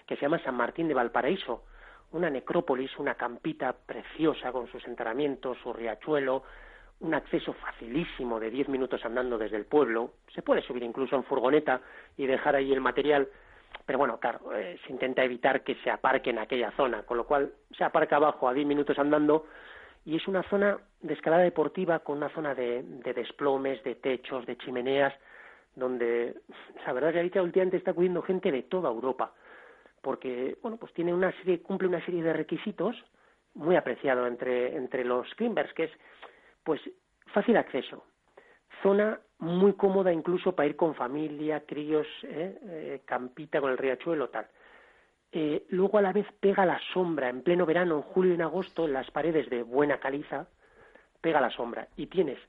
que 0.07 0.15
se 0.15 0.23
llama 0.23 0.43
San 0.43 0.55
Martín 0.55 0.87
de 0.87 0.93
Valparaíso. 0.93 1.63
Una 2.11 2.29
necrópolis, 2.29 2.97
una 2.97 3.15
campita 3.15 3.73
preciosa 3.73 4.51
con 4.51 4.67
sus 4.67 4.85
enterramientos, 4.87 5.57
su 5.63 5.71
riachuelo, 5.71 6.43
un 7.01 7.13
acceso 7.13 7.53
facilísimo 7.53 8.39
de 8.39 8.49
10 8.49 8.69
minutos 8.69 9.03
andando 9.05 9.37
desde 9.37 9.57
el 9.57 9.65
pueblo. 9.65 10.13
Se 10.33 10.41
puede 10.41 10.61
subir 10.61 10.83
incluso 10.83 11.15
en 11.15 11.23
furgoneta 11.23 11.81
y 12.15 12.27
dejar 12.27 12.55
ahí 12.55 12.71
el 12.71 12.81
material, 12.81 13.27
pero 13.85 13.99
bueno, 13.99 14.19
claro, 14.19 14.55
eh, 14.55 14.79
se 14.85 14.93
intenta 14.93 15.23
evitar 15.23 15.63
que 15.63 15.75
se 15.83 15.89
aparque 15.89 16.29
en 16.29 16.39
aquella 16.39 16.71
zona, 16.71 17.03
con 17.03 17.17
lo 17.17 17.25
cual 17.25 17.51
se 17.75 17.83
aparca 17.83 18.17
abajo 18.17 18.47
a 18.47 18.53
10 18.53 18.67
minutos 18.67 18.97
andando 18.99 19.45
y 20.05 20.15
es 20.15 20.27
una 20.27 20.43
zona 20.43 20.77
de 21.01 21.13
escalada 21.13 21.43
deportiva 21.43 21.99
con 21.99 22.17
una 22.17 22.29
zona 22.29 22.55
de, 22.55 22.83
desplomes, 23.15 23.83
de 23.83 23.95
techos, 23.95 24.45
de 24.45 24.57
chimeneas, 24.57 25.13
donde 25.75 26.35
la 26.85 26.93
verdad 26.93 27.09
es 27.09 27.13
que 27.13 27.19
ahorita 27.19 27.41
últimamente 27.41 27.77
está 27.77 27.91
acudiendo 27.91 28.21
gente 28.21 28.51
de 28.51 28.63
toda 28.63 28.89
Europa, 28.89 29.33
porque 30.01 30.57
bueno, 30.61 30.77
pues 30.77 30.93
tiene 30.93 31.13
una 31.13 31.31
serie, 31.37 31.61
cumple 31.61 31.87
una 31.87 32.03
serie 32.05 32.23
de 32.23 32.33
requisitos 32.33 32.95
muy 33.53 33.75
apreciado 33.75 34.27
entre, 34.27 34.75
entre 34.75 35.03
los 35.03 35.27
climbers, 35.35 35.73
que 35.73 35.85
es 35.85 35.91
pues 36.63 36.81
fácil 37.27 37.57
acceso, 37.57 38.03
zona 38.81 39.19
muy 39.39 39.73
cómoda 39.73 40.13
incluso 40.13 40.55
para 40.55 40.69
ir 40.69 40.75
con 40.75 40.93
familia, 40.95 41.65
críos, 41.65 42.07
¿eh? 42.23 42.57
Eh, 42.63 43.01
campita 43.05 43.59
con 43.59 43.71
el 43.71 43.77
riachuelo, 43.77 44.29
tal. 44.29 44.47
Eh, 45.31 45.65
luego 45.69 45.97
a 45.97 46.01
la 46.01 46.13
vez 46.13 46.27
pega 46.39 46.65
la 46.65 46.79
sombra 46.93 47.29
en 47.29 47.41
pleno 47.41 47.65
verano, 47.65 47.95
en 47.95 48.01
julio 48.01 48.31
y 48.31 48.35
en 48.35 48.41
agosto, 48.43 48.85
en 48.85 48.93
las 48.93 49.09
paredes 49.09 49.49
de 49.49 49.63
buena 49.63 49.99
caliza, 49.99 50.47
pega 51.21 51.41
la 51.41 51.49
sombra 51.49 51.87
y 51.95 52.07
tienes 52.07 52.39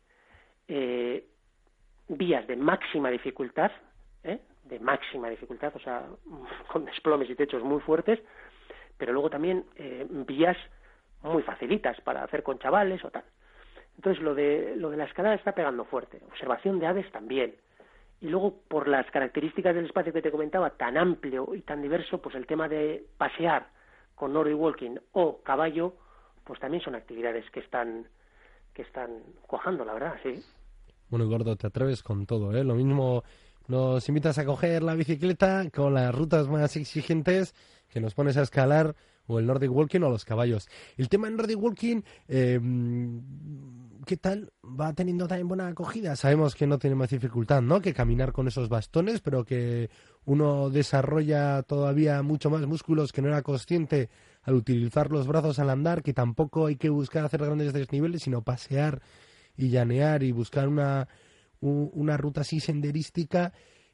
vías 2.08 2.46
de 2.46 2.56
máxima 2.56 3.10
dificultad, 3.10 3.70
de 4.22 4.78
máxima 4.80 5.28
dificultad, 5.28 5.72
o 5.76 5.80
sea, 5.80 6.06
con 6.72 6.84
desplomes 6.84 7.28
y 7.28 7.34
techos 7.34 7.62
muy 7.62 7.80
fuertes, 7.80 8.20
pero 8.96 9.12
luego 9.12 9.28
también 9.28 9.64
vías 10.26 10.56
muy 11.22 11.42
facilitas 11.42 12.00
para 12.00 12.24
hacer 12.24 12.42
con 12.42 12.58
chavales 12.58 13.04
o 13.04 13.10
tal. 13.10 13.24
Entonces, 13.96 14.22
lo 14.22 14.34
de, 14.34 14.74
lo 14.76 14.90
de 14.90 14.96
la 14.96 15.04
escalada 15.04 15.34
está 15.34 15.52
pegando 15.52 15.84
fuerte. 15.84 16.20
Observación 16.26 16.78
de 16.78 16.86
aves 16.86 17.10
también. 17.12 17.54
Y 18.20 18.28
luego, 18.28 18.60
por 18.68 18.88
las 18.88 19.10
características 19.10 19.74
del 19.74 19.86
espacio 19.86 20.12
que 20.12 20.22
te 20.22 20.30
comentaba, 20.30 20.70
tan 20.70 20.96
amplio 20.96 21.54
y 21.54 21.62
tan 21.62 21.82
diverso, 21.82 22.20
pues 22.20 22.34
el 22.34 22.46
tema 22.46 22.68
de 22.68 23.04
pasear 23.18 23.68
con 24.14 24.32
Nordic 24.32 24.58
Walking 24.58 24.96
o 25.12 25.42
caballo, 25.42 25.94
pues 26.44 26.60
también 26.60 26.82
son 26.82 26.94
actividades 26.94 27.44
que 27.50 27.60
están, 27.60 28.06
que 28.72 28.82
están 28.82 29.22
cuajando, 29.46 29.84
la 29.84 29.94
verdad, 29.94 30.14
sí. 30.22 30.42
Bueno, 31.08 31.26
Gordo, 31.26 31.56
te 31.56 31.66
atreves 31.66 32.02
con 32.02 32.26
todo, 32.26 32.56
¿eh? 32.56 32.64
Lo 32.64 32.74
mismo 32.74 33.22
nos 33.68 34.08
invitas 34.08 34.38
a 34.38 34.44
coger 34.44 34.82
la 34.82 34.94
bicicleta 34.94 35.68
con 35.70 35.94
las 35.94 36.14
rutas 36.14 36.48
más 36.48 36.76
exigentes 36.76 37.54
que 37.88 38.00
nos 38.00 38.14
pones 38.14 38.36
a 38.36 38.42
escalar 38.42 38.94
o 39.32 39.38
el 39.38 39.46
Nordic 39.46 39.70
Walking 39.70 40.00
o 40.00 40.10
los 40.10 40.24
caballos. 40.24 40.68
El 40.96 41.08
tema 41.08 41.26
del 41.26 41.36
Nordic 41.36 41.60
Walking, 41.60 42.02
eh, 42.28 42.60
¿qué 44.06 44.16
tal? 44.16 44.52
Va 44.62 44.92
teniendo 44.92 45.26
también 45.26 45.48
buena 45.48 45.68
acogida. 45.68 46.16
Sabemos 46.16 46.54
que 46.54 46.66
no 46.66 46.78
tiene 46.78 46.96
más 46.96 47.10
dificultad, 47.10 47.62
¿no? 47.62 47.80
Que 47.80 47.94
caminar 47.94 48.32
con 48.32 48.48
esos 48.48 48.68
bastones, 48.68 49.20
pero 49.20 49.44
que 49.44 49.90
uno 50.24 50.70
desarrolla 50.70 51.62
todavía 51.62 52.22
mucho 52.22 52.50
más 52.50 52.66
músculos 52.66 53.12
que 53.12 53.22
no 53.22 53.28
era 53.28 53.42
consciente 53.42 54.10
al 54.42 54.54
utilizar 54.54 55.10
los 55.10 55.26
brazos 55.26 55.58
al 55.58 55.70
andar, 55.70 56.02
que 56.02 56.12
tampoco 56.12 56.66
hay 56.66 56.76
que 56.76 56.90
buscar 56.90 57.24
hacer 57.24 57.44
grandes 57.44 57.72
desniveles, 57.72 58.22
sino 58.22 58.42
pasear 58.42 59.00
y 59.56 59.68
llanear 59.68 60.22
y 60.22 60.32
buscar 60.32 60.68
una, 60.68 61.08
una 61.60 62.16
ruta 62.16 62.40
así 62.40 62.60
senderística 62.60 63.52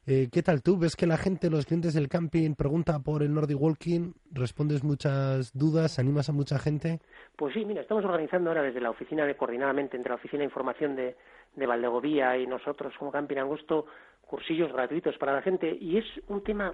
eh, 0.09 0.27
¿Qué 0.31 0.41
tal 0.41 0.63
tú? 0.63 0.79
¿Ves 0.79 0.95
que 0.95 1.05
la 1.05 1.17
gente, 1.17 1.51
los 1.51 1.67
clientes 1.67 1.93
del 1.93 2.09
camping, 2.09 2.55
pregunta 2.55 2.97
por 2.97 3.21
el 3.21 3.31
Nordic 3.31 3.61
Walking? 3.61 4.13
¿Respondes 4.31 4.83
muchas 4.83 5.53
dudas? 5.53 5.99
¿Animas 5.99 6.29
a 6.29 6.33
mucha 6.33 6.57
gente? 6.57 6.99
Pues 7.35 7.53
sí, 7.53 7.63
mira, 7.63 7.81
estamos 7.81 8.03
organizando 8.03 8.49
ahora 8.49 8.63
desde 8.63 8.81
la 8.81 8.89
oficina 8.89 9.27
de 9.27 9.37
coordinadamente 9.37 9.97
entre 9.97 10.09
la 10.09 10.15
oficina 10.15 10.39
de 10.39 10.45
información 10.45 10.95
de, 10.95 11.15
de 11.55 11.65
Valdegovía 11.67 12.35
y 12.37 12.47
nosotros 12.47 12.91
como 12.97 13.11
Camping 13.11 13.37
Angosto 13.37 13.85
cursillos 14.21 14.73
gratuitos 14.73 15.15
para 15.19 15.33
la 15.33 15.43
gente 15.43 15.77
y 15.79 15.97
es 15.97 16.05
un 16.27 16.43
tema 16.43 16.73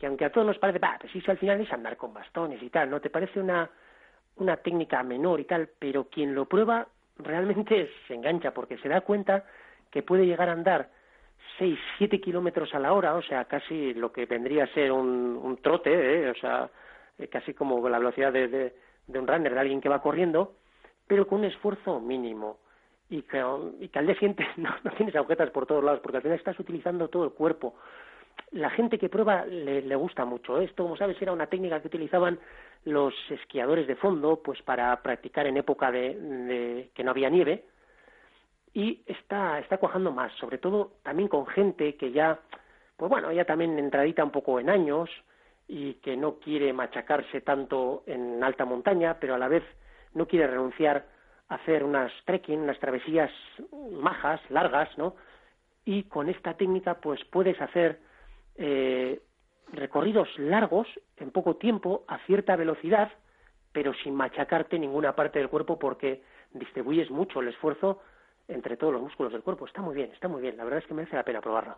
que 0.00 0.06
aunque 0.06 0.24
a 0.24 0.32
todos 0.32 0.48
nos 0.48 0.58
parece, 0.58 0.80
bah, 0.80 0.98
pues 1.00 1.12
sí, 1.12 1.22
al 1.28 1.38
final 1.38 1.60
es 1.60 1.72
andar 1.72 1.96
con 1.96 2.12
bastones 2.12 2.60
y 2.60 2.70
tal, 2.70 2.90
¿no? 2.90 3.00
Te 3.00 3.08
parece 3.08 3.38
una, 3.38 3.70
una 4.36 4.56
técnica 4.56 5.00
menor 5.04 5.38
y 5.38 5.44
tal, 5.44 5.70
pero 5.78 6.08
quien 6.08 6.34
lo 6.34 6.46
prueba 6.46 6.88
realmente 7.18 7.88
se 8.08 8.14
engancha 8.14 8.52
porque 8.52 8.78
se 8.78 8.88
da 8.88 9.02
cuenta 9.02 9.44
que 9.92 10.02
puede 10.02 10.26
llegar 10.26 10.48
a 10.48 10.52
andar 10.52 10.90
6, 11.58 11.78
7 11.98 12.20
kilómetros 12.20 12.74
a 12.74 12.78
la 12.78 12.92
hora, 12.92 13.14
o 13.14 13.22
sea, 13.22 13.44
casi 13.44 13.94
lo 13.94 14.12
que 14.12 14.26
vendría 14.26 14.64
a 14.64 14.74
ser 14.74 14.92
un, 14.92 15.38
un 15.42 15.56
trote, 15.58 15.90
¿eh? 15.92 16.30
o 16.30 16.34
sea, 16.34 16.70
eh, 17.18 17.28
casi 17.28 17.54
como 17.54 17.88
la 17.88 17.98
velocidad 17.98 18.32
de, 18.32 18.48
de, 18.48 19.18
un 19.18 19.26
runner, 19.26 19.54
de 19.54 19.60
alguien 19.60 19.80
que 19.80 19.88
va 19.88 20.02
corriendo, 20.02 20.54
pero 21.06 21.26
con 21.26 21.40
un 21.40 21.44
esfuerzo 21.46 22.00
mínimo. 22.00 22.58
Y 23.10 23.22
que, 23.22 23.44
y 23.80 23.88
que 23.88 23.98
al 23.98 24.06
día 24.06 24.14
siguiente 24.14 24.46
no, 24.56 24.70
no 24.82 24.90
tienes 24.92 25.14
agujetas 25.14 25.50
por 25.50 25.66
todos 25.66 25.84
lados, 25.84 26.00
porque 26.02 26.16
al 26.16 26.22
final 26.22 26.38
estás 26.38 26.58
utilizando 26.58 27.08
todo 27.08 27.24
el 27.24 27.30
cuerpo. 27.30 27.74
La 28.50 28.70
gente 28.70 28.98
que 28.98 29.08
prueba 29.08 29.44
le, 29.46 29.82
le 29.82 29.94
gusta 29.94 30.24
mucho. 30.24 30.60
Esto, 30.60 30.82
como 30.82 30.96
sabes, 30.96 31.20
era 31.22 31.32
una 31.32 31.46
técnica 31.46 31.80
que 31.80 31.88
utilizaban 31.88 32.38
los 32.84 33.14
esquiadores 33.30 33.86
de 33.86 33.96
fondo, 33.96 34.40
pues 34.42 34.60
para 34.62 35.00
practicar 35.02 35.46
en 35.46 35.56
época 35.56 35.92
de, 35.92 36.14
de 36.18 36.90
que 36.94 37.04
no 37.04 37.12
había 37.12 37.30
nieve, 37.30 37.64
y 38.74 39.02
está, 39.06 39.60
está 39.60 39.78
cuajando 39.78 40.10
más, 40.10 40.32
sobre 40.32 40.58
todo 40.58 40.94
también 41.04 41.28
con 41.28 41.46
gente 41.46 41.96
que 41.96 42.10
ya, 42.10 42.40
pues 42.96 43.08
bueno, 43.08 43.30
ya 43.30 43.44
también 43.44 43.78
entradita 43.78 44.24
un 44.24 44.32
poco 44.32 44.58
en 44.58 44.68
años 44.68 45.08
y 45.68 45.94
que 45.94 46.16
no 46.16 46.40
quiere 46.40 46.72
machacarse 46.72 47.40
tanto 47.40 48.02
en 48.06 48.42
alta 48.42 48.64
montaña, 48.64 49.18
pero 49.20 49.36
a 49.36 49.38
la 49.38 49.46
vez 49.46 49.62
no 50.12 50.26
quiere 50.26 50.48
renunciar 50.48 51.06
a 51.48 51.54
hacer 51.54 51.84
unas 51.84 52.12
trekking, 52.24 52.60
unas 52.60 52.78
travesías 52.80 53.30
majas, 53.92 54.40
largas, 54.50 54.88
¿no? 54.98 55.14
Y 55.84 56.04
con 56.04 56.28
esta 56.28 56.54
técnica, 56.54 56.94
pues 56.94 57.24
puedes 57.26 57.60
hacer 57.60 58.00
eh, 58.56 59.20
recorridos 59.72 60.28
largos 60.36 60.88
en 61.16 61.30
poco 61.30 61.56
tiempo, 61.56 62.04
a 62.08 62.18
cierta 62.26 62.56
velocidad, 62.56 63.12
pero 63.72 63.94
sin 64.02 64.14
machacarte 64.14 64.78
ninguna 64.78 65.14
parte 65.14 65.38
del 65.38 65.48
cuerpo 65.48 65.78
porque 65.78 66.22
distribuyes 66.52 67.10
mucho 67.10 67.40
el 67.40 67.48
esfuerzo 67.48 68.00
entre 68.48 68.76
todos 68.76 68.92
los 68.92 69.02
músculos 69.02 69.32
del 69.32 69.42
cuerpo. 69.42 69.66
Está 69.66 69.82
muy 69.82 69.94
bien, 69.94 70.10
está 70.12 70.28
muy 70.28 70.42
bien. 70.42 70.56
La 70.56 70.64
verdad 70.64 70.80
es 70.80 70.86
que 70.86 70.94
merece 70.94 71.16
la 71.16 71.24
pena 71.24 71.40
probarlo. 71.40 71.76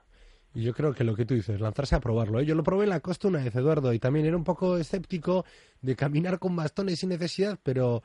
Y 0.55 0.63
yo 0.63 0.73
creo 0.73 0.95
que 0.95 1.05
lo 1.05 1.15
que 1.15 1.27
tú 1.27 1.35
dices, 1.35 1.61
lanzarse 1.61 1.97
a 1.97 2.01
probarlo. 2.01 2.41
¿eh? 2.41 2.47
Yo 2.47 2.55
lo 2.55 2.63
probé 2.63 2.85
en 2.85 2.91
la 2.91 3.01
costa 3.01 3.29
una 3.29 3.43
vez, 3.43 3.55
Eduardo, 3.55 3.93
y 3.93 3.99
también 3.99 4.25
era 4.25 4.37
un 4.37 4.45
poco 4.45 4.79
escéptico 4.79 5.45
de 5.83 5.95
caminar 5.95 6.39
con 6.39 6.57
bastones 6.57 6.99
sin 6.99 7.11
necesidad, 7.11 7.59
pero 7.63 8.03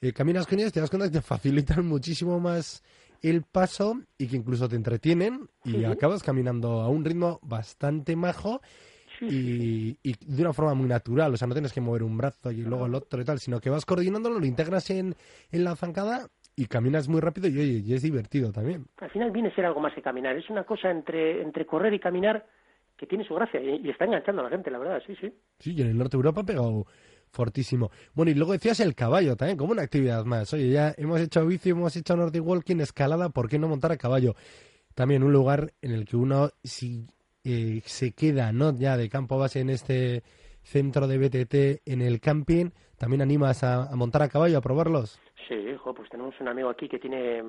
eh, 0.00 0.12
caminas 0.12 0.46
con 0.46 0.60
ellos, 0.60 0.72
te 0.72 0.80
das 0.80 0.90
cuenta 0.90 1.08
que 1.08 1.18
te 1.18 1.20
facilitan 1.22 1.84
muchísimo 1.86 2.38
más 2.38 2.84
el 3.20 3.42
paso 3.42 4.00
y 4.16 4.28
que 4.28 4.36
incluso 4.36 4.68
te 4.68 4.76
entretienen 4.76 5.48
y 5.64 5.84
acabas 5.84 6.22
caminando 6.22 6.82
a 6.82 6.88
un 6.88 7.04
ritmo 7.04 7.40
bastante 7.42 8.14
majo 8.14 8.60
y, 9.20 9.98
y, 10.02 10.14
de 10.24 10.42
una 10.42 10.52
forma 10.52 10.74
muy 10.74 10.86
natural. 10.86 11.34
O 11.34 11.36
sea, 11.36 11.48
no 11.48 11.54
tienes 11.54 11.72
que 11.72 11.80
mover 11.80 12.04
un 12.04 12.16
brazo 12.16 12.52
y 12.52 12.58
luego 12.58 12.86
el 12.86 12.94
otro 12.94 13.20
y 13.20 13.24
tal, 13.24 13.40
sino 13.40 13.60
que 13.60 13.70
vas 13.70 13.84
coordinándolo, 13.84 14.38
lo 14.38 14.46
integras 14.46 14.88
en, 14.90 15.16
en 15.50 15.64
la 15.64 15.74
zancada 15.74 16.28
y 16.58 16.66
caminas 16.66 17.06
muy 17.06 17.20
rápido 17.20 17.46
y, 17.46 17.56
oye, 17.56 17.82
y 17.86 17.94
es 17.94 18.02
divertido 18.02 18.50
también. 18.50 18.84
Al 18.96 19.10
final 19.10 19.30
viene 19.30 19.48
a 19.48 19.54
ser 19.54 19.64
algo 19.64 19.78
más 19.78 19.94
que 19.94 20.02
caminar. 20.02 20.36
Es 20.36 20.50
una 20.50 20.64
cosa 20.64 20.90
entre, 20.90 21.40
entre 21.40 21.64
correr 21.64 21.94
y 21.94 22.00
caminar 22.00 22.44
que 22.96 23.06
tiene 23.06 23.24
su 23.24 23.32
gracia 23.36 23.62
y, 23.62 23.88
está 23.88 24.06
enganchando 24.06 24.40
a 24.40 24.44
la 24.46 24.50
gente, 24.50 24.68
la 24.68 24.78
verdad, 24.78 25.00
sí, 25.06 25.14
sí. 25.20 25.32
Sí, 25.60 25.74
y 25.76 25.82
en 25.82 25.90
el 25.90 25.96
norte 25.96 26.16
de 26.16 26.18
Europa 26.18 26.40
ha 26.40 26.44
pegado 26.44 26.84
fortísimo. 27.30 27.92
Bueno, 28.12 28.32
y 28.32 28.34
luego 28.34 28.54
decías 28.54 28.80
el 28.80 28.96
caballo 28.96 29.36
también, 29.36 29.56
como 29.56 29.70
una 29.70 29.82
actividad 29.82 30.24
más. 30.24 30.52
Oye, 30.52 30.70
ya 30.70 30.92
hemos 30.98 31.20
hecho 31.20 31.46
bici, 31.46 31.70
hemos 31.70 31.94
hecho 31.94 32.16
Nordic 32.16 32.44
Walking, 32.44 32.80
escalada, 32.80 33.28
¿por 33.28 33.48
qué 33.48 33.60
no 33.60 33.68
montar 33.68 33.92
a 33.92 33.96
caballo? 33.96 34.34
También 34.96 35.22
un 35.22 35.32
lugar 35.32 35.74
en 35.80 35.92
el 35.92 36.06
que 36.06 36.16
uno, 36.16 36.50
si 36.64 37.06
eh, 37.44 37.82
se 37.84 38.10
queda, 38.14 38.50
¿no? 38.50 38.76
Ya 38.76 38.96
de 38.96 39.08
campo 39.08 39.38
base 39.38 39.60
en 39.60 39.70
este 39.70 40.24
centro 40.64 41.06
de 41.06 41.18
BTT, 41.18 41.88
en 41.88 42.02
el 42.02 42.18
camping, 42.18 42.70
¿también 42.96 43.22
animas 43.22 43.62
a 43.62 43.94
montar 43.94 44.22
a 44.22 44.28
caballo, 44.28 44.58
a 44.58 44.60
probarlos? 44.60 45.20
Sí, 45.48 45.78
pues 45.96 46.10
tenemos 46.10 46.38
un 46.40 46.48
amigo 46.48 46.68
aquí 46.68 46.90
que 46.90 46.98
tiene, 46.98 47.42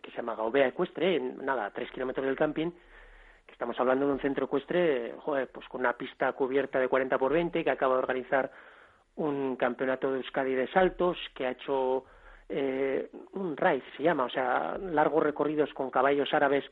que 0.00 0.10
se 0.12 0.18
llama 0.18 0.36
Gaubea 0.36 0.68
Ecuestre, 0.68 1.16
en, 1.16 1.44
nada, 1.44 1.66
a 1.66 1.72
tres 1.72 1.90
kilómetros 1.90 2.24
del 2.24 2.36
camping, 2.36 2.70
que 3.44 3.52
estamos 3.52 3.78
hablando 3.80 4.06
de 4.06 4.12
un 4.12 4.20
centro 4.20 4.44
ecuestre, 4.44 5.14
joder, 5.18 5.48
pues 5.48 5.66
con 5.68 5.80
una 5.80 5.94
pista 5.94 6.32
cubierta 6.32 6.78
de 6.78 6.86
40 6.86 7.18
por 7.18 7.32
20, 7.32 7.64
que 7.64 7.70
acaba 7.70 7.94
de 7.94 8.02
organizar 8.02 8.52
un 9.16 9.56
campeonato 9.56 10.12
de 10.12 10.18
Euskadi 10.18 10.54
de 10.54 10.68
saltos, 10.68 11.18
que 11.34 11.46
ha 11.46 11.50
hecho 11.50 12.04
eh, 12.48 13.10
un 13.32 13.56
raid, 13.56 13.82
se 13.96 14.04
llama, 14.04 14.26
o 14.26 14.30
sea, 14.30 14.78
largos 14.78 15.24
recorridos 15.24 15.74
con 15.74 15.90
caballos 15.90 16.32
árabes, 16.32 16.64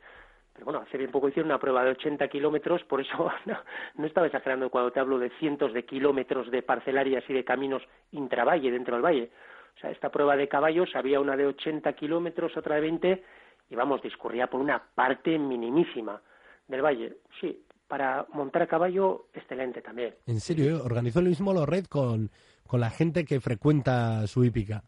pero 0.52 0.66
bueno, 0.66 0.80
hace 0.80 0.96
bien 0.96 1.10
poco 1.10 1.28
hicieron 1.28 1.50
una 1.50 1.58
prueba 1.58 1.82
de 1.82 1.90
80 1.90 2.28
kilómetros, 2.28 2.84
por 2.84 3.00
eso 3.00 3.32
no, 3.46 3.58
no 3.96 4.06
estaba 4.06 4.28
exagerando 4.28 4.70
cuando 4.70 4.92
te 4.92 5.00
hablo 5.00 5.18
de 5.18 5.30
cientos 5.40 5.72
de 5.72 5.84
kilómetros 5.84 6.52
de 6.52 6.62
parcelarias 6.62 7.24
y 7.28 7.32
de 7.32 7.44
caminos 7.44 7.82
intravalle 8.12 8.70
dentro 8.70 8.94
del 8.94 9.04
valle. 9.04 9.30
O 9.76 9.80
sea, 9.80 9.90
esta 9.90 10.10
prueba 10.10 10.36
de 10.36 10.48
caballos 10.48 10.90
había 10.94 11.20
una 11.20 11.36
de 11.36 11.46
80 11.46 11.92
kilómetros, 11.94 12.56
otra 12.56 12.76
de 12.76 12.80
20, 12.82 13.24
y 13.70 13.74
vamos, 13.74 14.02
discurría 14.02 14.48
por 14.48 14.60
una 14.60 14.82
parte 14.94 15.38
minimísima 15.38 16.20
del 16.66 16.82
valle. 16.82 17.18
Sí, 17.40 17.64
para 17.86 18.26
montar 18.34 18.62
a 18.62 18.66
caballo, 18.66 19.26
excelente 19.32 19.80
también. 19.80 20.14
¿En 20.26 20.40
serio? 20.40 20.76
Eh? 20.76 20.80
¿Organizó 20.84 21.20
el 21.20 21.26
mismo 21.26 21.52
lo 21.52 21.64
red 21.64 21.86
con, 21.86 22.30
con 22.66 22.80
la 22.80 22.90
gente 22.90 23.24
que 23.24 23.40
frecuenta 23.40 24.26
su 24.26 24.44
hípica? 24.44 24.82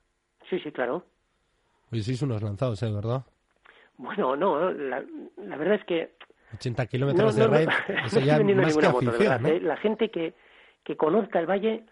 Sí, 0.49 0.59
sí, 0.61 0.71
claro. 0.73 1.05
Oye, 1.93 2.03
sois 2.03 2.23
unos 2.23 2.43
lanzados, 2.43 2.83
¿eh? 2.83 2.93
¿Verdad? 2.93 3.25
Bueno, 3.97 4.37
no, 4.37 4.71
la, 4.71 5.03
verdad 5.57 5.75
es 5.75 5.85
que... 5.85 6.15
80 6.55 6.87
kilómetros 6.87 7.37
de 7.37 7.47
raid, 7.47 7.69
eso 8.05 8.21
ya 8.25 8.39
más 8.43 8.77
que 8.77 8.87
afición, 8.87 9.47
¿eh? 9.47 9.61
La 9.61 9.77
gente 9.77 10.11
que, 10.11 10.35
que 10.83 10.97
conozca 10.97 11.39
el 11.39 11.47
valle, 11.47 11.85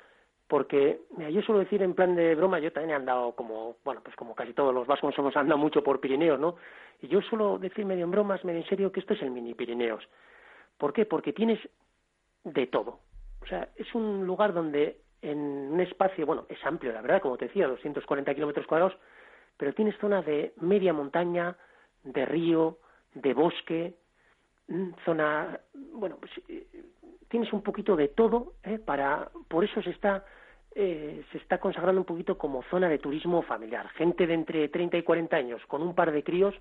porque 0.48 1.02
mira, 1.16 1.30
yo 1.30 1.42
suelo 1.42 1.60
decir 1.60 1.82
en 1.82 1.94
plan 1.94 2.16
de 2.16 2.34
broma, 2.34 2.58
yo 2.58 2.72
también 2.72 2.92
he 2.92 2.94
andado 2.94 3.32
como, 3.32 3.76
bueno, 3.84 4.00
pues 4.02 4.16
como 4.16 4.34
casi 4.34 4.54
todos 4.54 4.74
los 4.74 4.86
vascos 4.86 5.16
hemos 5.18 5.36
andado 5.36 5.58
mucho 5.58 5.82
por 5.84 6.00
Pirineos, 6.00 6.40
¿no? 6.40 6.56
Y 7.02 7.08
yo 7.08 7.20
suelo 7.20 7.58
decir 7.58 7.84
medio 7.84 8.04
en 8.04 8.10
bromas, 8.10 8.44
medio 8.44 8.60
en 8.60 8.66
serio, 8.66 8.90
que 8.90 9.00
esto 9.00 9.12
es 9.12 9.22
el 9.22 9.30
mini 9.30 9.54
Pirineos. 9.54 10.08
¿Por 10.78 10.94
qué? 10.94 11.04
Porque 11.04 11.34
tienes 11.34 11.60
de 12.44 12.66
todo. 12.66 13.00
O 13.42 13.46
sea, 13.46 13.68
es 13.76 13.94
un 13.94 14.26
lugar 14.26 14.54
donde 14.54 15.00
en 15.20 15.38
un 15.38 15.80
espacio, 15.80 16.24
bueno, 16.24 16.46
es 16.48 16.64
amplio, 16.64 16.92
la 16.92 17.02
verdad, 17.02 17.20
como 17.20 17.36
te 17.36 17.46
decía, 17.46 17.66
240 17.66 18.34
kilómetros 18.34 18.66
cuadrados, 18.66 18.96
pero 19.56 19.74
tienes 19.74 19.96
zona 19.98 20.22
de 20.22 20.54
media 20.60 20.92
montaña, 20.92 21.56
de 22.04 22.24
río, 22.24 22.78
de 23.14 23.34
bosque, 23.34 23.94
mm, 24.68 24.90
zona, 25.04 25.60
bueno, 25.74 26.16
pues 26.20 26.32
eh, 26.48 26.66
tienes 27.28 27.52
un 27.52 27.62
poquito 27.62 27.96
de 27.96 28.08
todo, 28.08 28.54
¿eh? 28.62 28.78
para, 28.78 29.30
por 29.48 29.64
eso 29.64 29.82
se 29.82 29.90
está, 29.90 30.24
eh, 30.74 31.24
se 31.32 31.38
está 31.38 31.58
consagrando 31.58 32.00
un 32.00 32.06
poquito 32.06 32.38
como 32.38 32.62
zona 32.64 32.88
de 32.88 32.98
turismo 32.98 33.42
familiar. 33.42 33.88
Gente 33.90 34.26
de 34.26 34.34
entre 34.34 34.68
30 34.68 34.98
y 34.98 35.02
40 35.02 35.36
años 35.36 35.62
con 35.66 35.82
un 35.82 35.94
par 35.94 36.12
de 36.12 36.22
críos, 36.22 36.54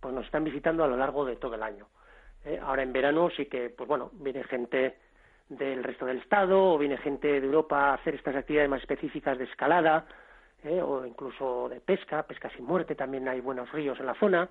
pues 0.00 0.14
nos 0.14 0.24
están 0.24 0.44
visitando 0.44 0.84
a 0.84 0.88
lo 0.88 0.96
largo 0.96 1.24
de 1.24 1.36
todo 1.36 1.54
el 1.54 1.62
año. 1.62 1.86
¿eh? 2.44 2.58
Ahora 2.62 2.82
en 2.82 2.92
verano 2.92 3.30
sí 3.36 3.46
que, 3.46 3.70
pues 3.70 3.88
bueno, 3.88 4.10
viene 4.14 4.44
gente 4.44 4.96
del 5.48 5.84
resto 5.84 6.06
del 6.06 6.18
estado 6.18 6.74
o 6.74 6.78
viene 6.78 6.96
gente 6.98 7.28
de 7.28 7.46
Europa 7.46 7.90
a 7.90 7.94
hacer 7.94 8.14
estas 8.14 8.34
actividades 8.34 8.70
más 8.70 8.80
específicas 8.80 9.38
de 9.38 9.44
escalada 9.44 10.06
¿eh? 10.64 10.80
o 10.82 11.06
incluso 11.06 11.68
de 11.68 11.80
pesca, 11.80 12.24
pesca 12.24 12.50
sin 12.50 12.64
muerte, 12.64 12.94
también 12.94 13.28
hay 13.28 13.40
buenos 13.40 13.70
ríos 13.72 13.98
en 14.00 14.06
la 14.06 14.14
zona, 14.14 14.48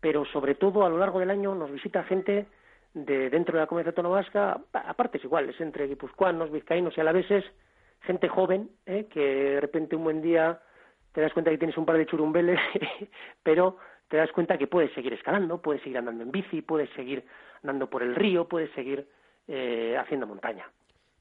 pero 0.00 0.24
sobre 0.24 0.54
todo 0.54 0.84
a 0.84 0.88
lo 0.88 0.98
largo 0.98 1.18
del 1.20 1.30
año 1.30 1.54
nos 1.54 1.70
visita 1.70 2.04
gente 2.04 2.46
de 2.94 3.30
dentro 3.30 3.54
de 3.54 3.60
la 3.60 3.66
comunidad 3.66 3.88
autónoma 3.88 4.16
vasca, 4.16 4.60
aparte 4.72 5.18
es 5.18 5.24
igual, 5.24 5.48
es 5.48 5.60
entre 5.60 5.86
guipuzcoanos, 5.86 6.50
vizcaínos 6.50 6.96
y 6.96 7.00
alaveses, 7.00 7.44
gente 8.02 8.28
joven, 8.28 8.70
¿eh? 8.86 9.06
que 9.10 9.20
de 9.20 9.60
repente 9.60 9.96
un 9.96 10.04
buen 10.04 10.22
día 10.22 10.60
te 11.12 11.20
das 11.20 11.32
cuenta 11.32 11.50
que 11.50 11.58
tienes 11.58 11.76
un 11.76 11.86
par 11.86 11.98
de 11.98 12.06
churumbeles, 12.06 12.58
pero 13.42 13.76
te 14.08 14.16
das 14.16 14.30
cuenta 14.32 14.58
que 14.58 14.66
puedes 14.66 14.92
seguir 14.94 15.12
escalando, 15.12 15.60
puedes 15.60 15.82
seguir 15.82 15.98
andando 15.98 16.22
en 16.22 16.32
bici, 16.32 16.62
puedes 16.62 16.90
seguir 16.90 17.24
andando 17.62 17.88
por 17.88 18.02
el 18.02 18.14
río, 18.14 18.48
puedes 18.48 18.70
seguir 18.72 19.08
eh, 19.48 19.96
haciendo 19.98 20.26
montaña. 20.26 20.66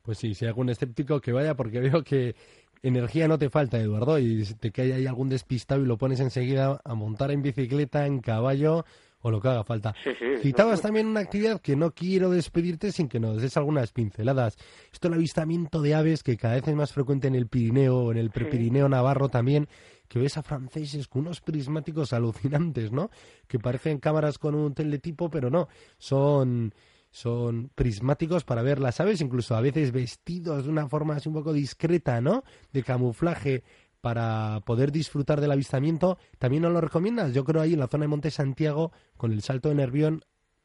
Pues 0.02 0.18
sí, 0.18 0.34
si 0.34 0.46
hay 0.46 0.50
algún 0.50 0.70
escéptico 0.70 1.22
que 1.22 1.32
vaya, 1.32 1.56
porque 1.56 1.80
veo 1.80 2.04
que 2.04 2.36
energía 2.84 3.28
no 3.28 3.38
te 3.38 3.50
falta, 3.50 3.78
Eduardo, 3.78 4.18
y 4.20 4.44
te 4.60 4.72
cae 4.72 4.94
ahí 4.94 5.06
algún 5.06 5.30
despistado 5.30 5.82
y 5.82 5.86
lo 5.86 5.98
pones 5.98 6.20
enseguida 6.20 6.82
a 6.84 6.96
montar 6.96 7.32
en 7.32 7.42
bicicleta, 7.42 8.06
en 8.06 8.22
caballo 8.22 8.86
o 9.22 9.32
lo 9.32 9.40
que 9.40 9.48
haga 9.48 9.64
falta. 9.64 9.96
Citabas 10.42 10.82
también 10.82 11.08
una 11.08 11.22
actividad 11.22 11.62
que 11.62 11.76
no 11.76 11.92
quiero 11.92 12.30
despedirte 12.30 12.92
sin 12.92 13.08
que 13.08 13.20
nos 13.20 13.42
des 13.42 13.56
algunas 13.58 13.92
pinceladas. 13.92 14.58
Esto 14.92 15.08
el 15.08 15.16
avistamiento 15.16 15.82
de 15.82 15.96
aves 15.96 16.24
que 16.24 16.38
cada 16.38 16.56
vez 16.56 16.68
es 16.68 16.76
más 16.76 16.92
frecuente 16.94 17.28
en 17.28 17.36
el 17.36 17.48
Pirineo, 17.48 17.98
o 17.98 18.12
en 18.12 18.18
el 18.18 18.32
Prepirineo 18.32 18.90
Navarro 18.90 19.30
también, 19.30 19.68
que 20.08 20.20
ves 20.20 20.38
a 20.38 20.44
franceses 20.44 21.08
con 21.08 21.22
unos 21.22 21.42
prismáticos 21.42 22.14
alucinantes, 22.14 22.92
¿no? 22.92 23.10
Que 23.48 23.60
parecen 23.60 24.00
cámaras 24.00 24.38
con 24.38 24.56
un 24.56 24.74
teletipo, 24.74 25.30
pero 25.30 25.50
no, 25.50 25.68
son 25.98 26.74
son 27.14 27.70
prismáticos 27.76 28.46
para 28.46 28.62
ver 28.62 28.80
las 28.80 29.02
aves, 29.02 29.20
incluso 29.20 29.56
a 29.56 29.62
veces 29.62 29.92
vestidos 29.92 30.64
de 30.64 30.70
una 30.70 30.88
forma 30.88 31.16
así 31.16 31.28
un 31.28 31.36
poco 31.36 31.52
discreta, 31.52 32.22
¿no? 32.22 32.44
De 32.72 32.84
camuflaje 32.84 33.64
para 34.02 34.60
poder 34.66 34.92
disfrutar 34.92 35.40
del 35.40 35.52
avistamiento. 35.52 36.18
¿También 36.40 36.64
nos 36.64 36.74
lo 36.74 36.82
recomiendas? 36.82 37.34
Yo 37.34 37.44
creo 37.44 37.62
ahí 37.62 37.74
en 37.74 37.80
la 37.80 37.88
zona 37.88 38.04
de 38.04 38.10
Monte 38.10 38.32
Santiago, 38.32 38.92
con 39.18 39.32
el 39.32 39.42
salto 39.42 39.70
de 39.70 39.76
Nervión, 39.76 40.22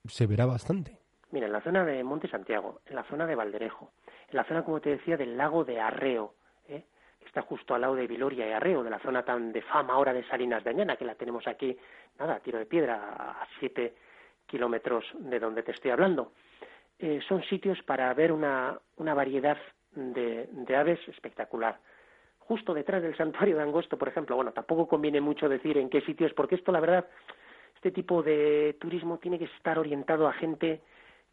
se 0.06 0.26
verá 0.26 0.46
bastante. 0.46 0.98
Mira, 1.30 1.46
en 1.46 1.52
la 1.52 1.60
zona 1.60 1.84
de 1.84 2.02
Monte 2.02 2.28
Santiago, 2.28 2.80
en 2.86 2.96
la 2.96 3.04
zona 3.04 3.26
de 3.26 3.34
Valderejo, 3.34 3.92
en 4.30 4.36
la 4.36 4.44
zona, 4.44 4.64
como 4.64 4.80
te 4.80 4.90
decía, 4.90 5.16
del 5.16 5.36
lago 5.36 5.64
de 5.64 5.80
Arreo, 5.80 6.34
está 7.26 7.42
justo 7.42 7.74
al 7.74 7.82
lado 7.82 7.94
de 7.94 8.06
Viloria 8.06 8.48
y 8.48 8.52
Arreo, 8.52 8.82
de 8.82 8.90
la 8.90 8.98
zona 9.00 9.22
tan 9.22 9.52
de 9.52 9.60
fama 9.60 9.94
ahora 9.94 10.14
de 10.14 10.24
Salinas 10.24 10.64
de 10.64 10.70
Añana, 10.70 10.96
que 10.96 11.04
la 11.04 11.14
tenemos 11.14 11.46
aquí, 11.46 11.76
nada, 12.18 12.40
tiro 12.40 12.58
de 12.58 12.66
piedra, 12.66 12.96
a 12.96 13.46
siete 13.58 13.94
kilómetros 14.46 15.04
de 15.18 15.38
donde 15.38 15.62
te 15.62 15.72
estoy 15.72 15.90
hablando. 15.90 16.32
Eh, 16.98 17.20
son 17.28 17.42
sitios 17.44 17.82
para 17.82 18.12
ver 18.14 18.32
una, 18.32 18.78
una 18.96 19.12
variedad 19.12 19.58
de, 19.94 20.48
de, 20.50 20.76
aves 20.76 20.98
espectacular. 21.08 21.78
Justo 22.48 22.74
detrás 22.74 23.02
del 23.02 23.16
santuario 23.16 23.56
de 23.56 23.62
Angosto, 23.62 23.98
por 23.98 24.08
ejemplo, 24.08 24.36
bueno, 24.36 24.52
tampoco 24.52 24.86
conviene 24.86 25.20
mucho 25.20 25.48
decir 25.48 25.78
en 25.78 25.90
qué 25.90 26.00
sitios, 26.02 26.32
porque 26.32 26.54
esto, 26.54 26.70
la 26.70 26.80
verdad, 26.80 27.06
este 27.74 27.90
tipo 27.90 28.22
de 28.22 28.76
turismo 28.80 29.18
tiene 29.18 29.38
que 29.38 29.46
estar 29.46 29.78
orientado 29.78 30.28
a 30.28 30.32
gente 30.32 30.80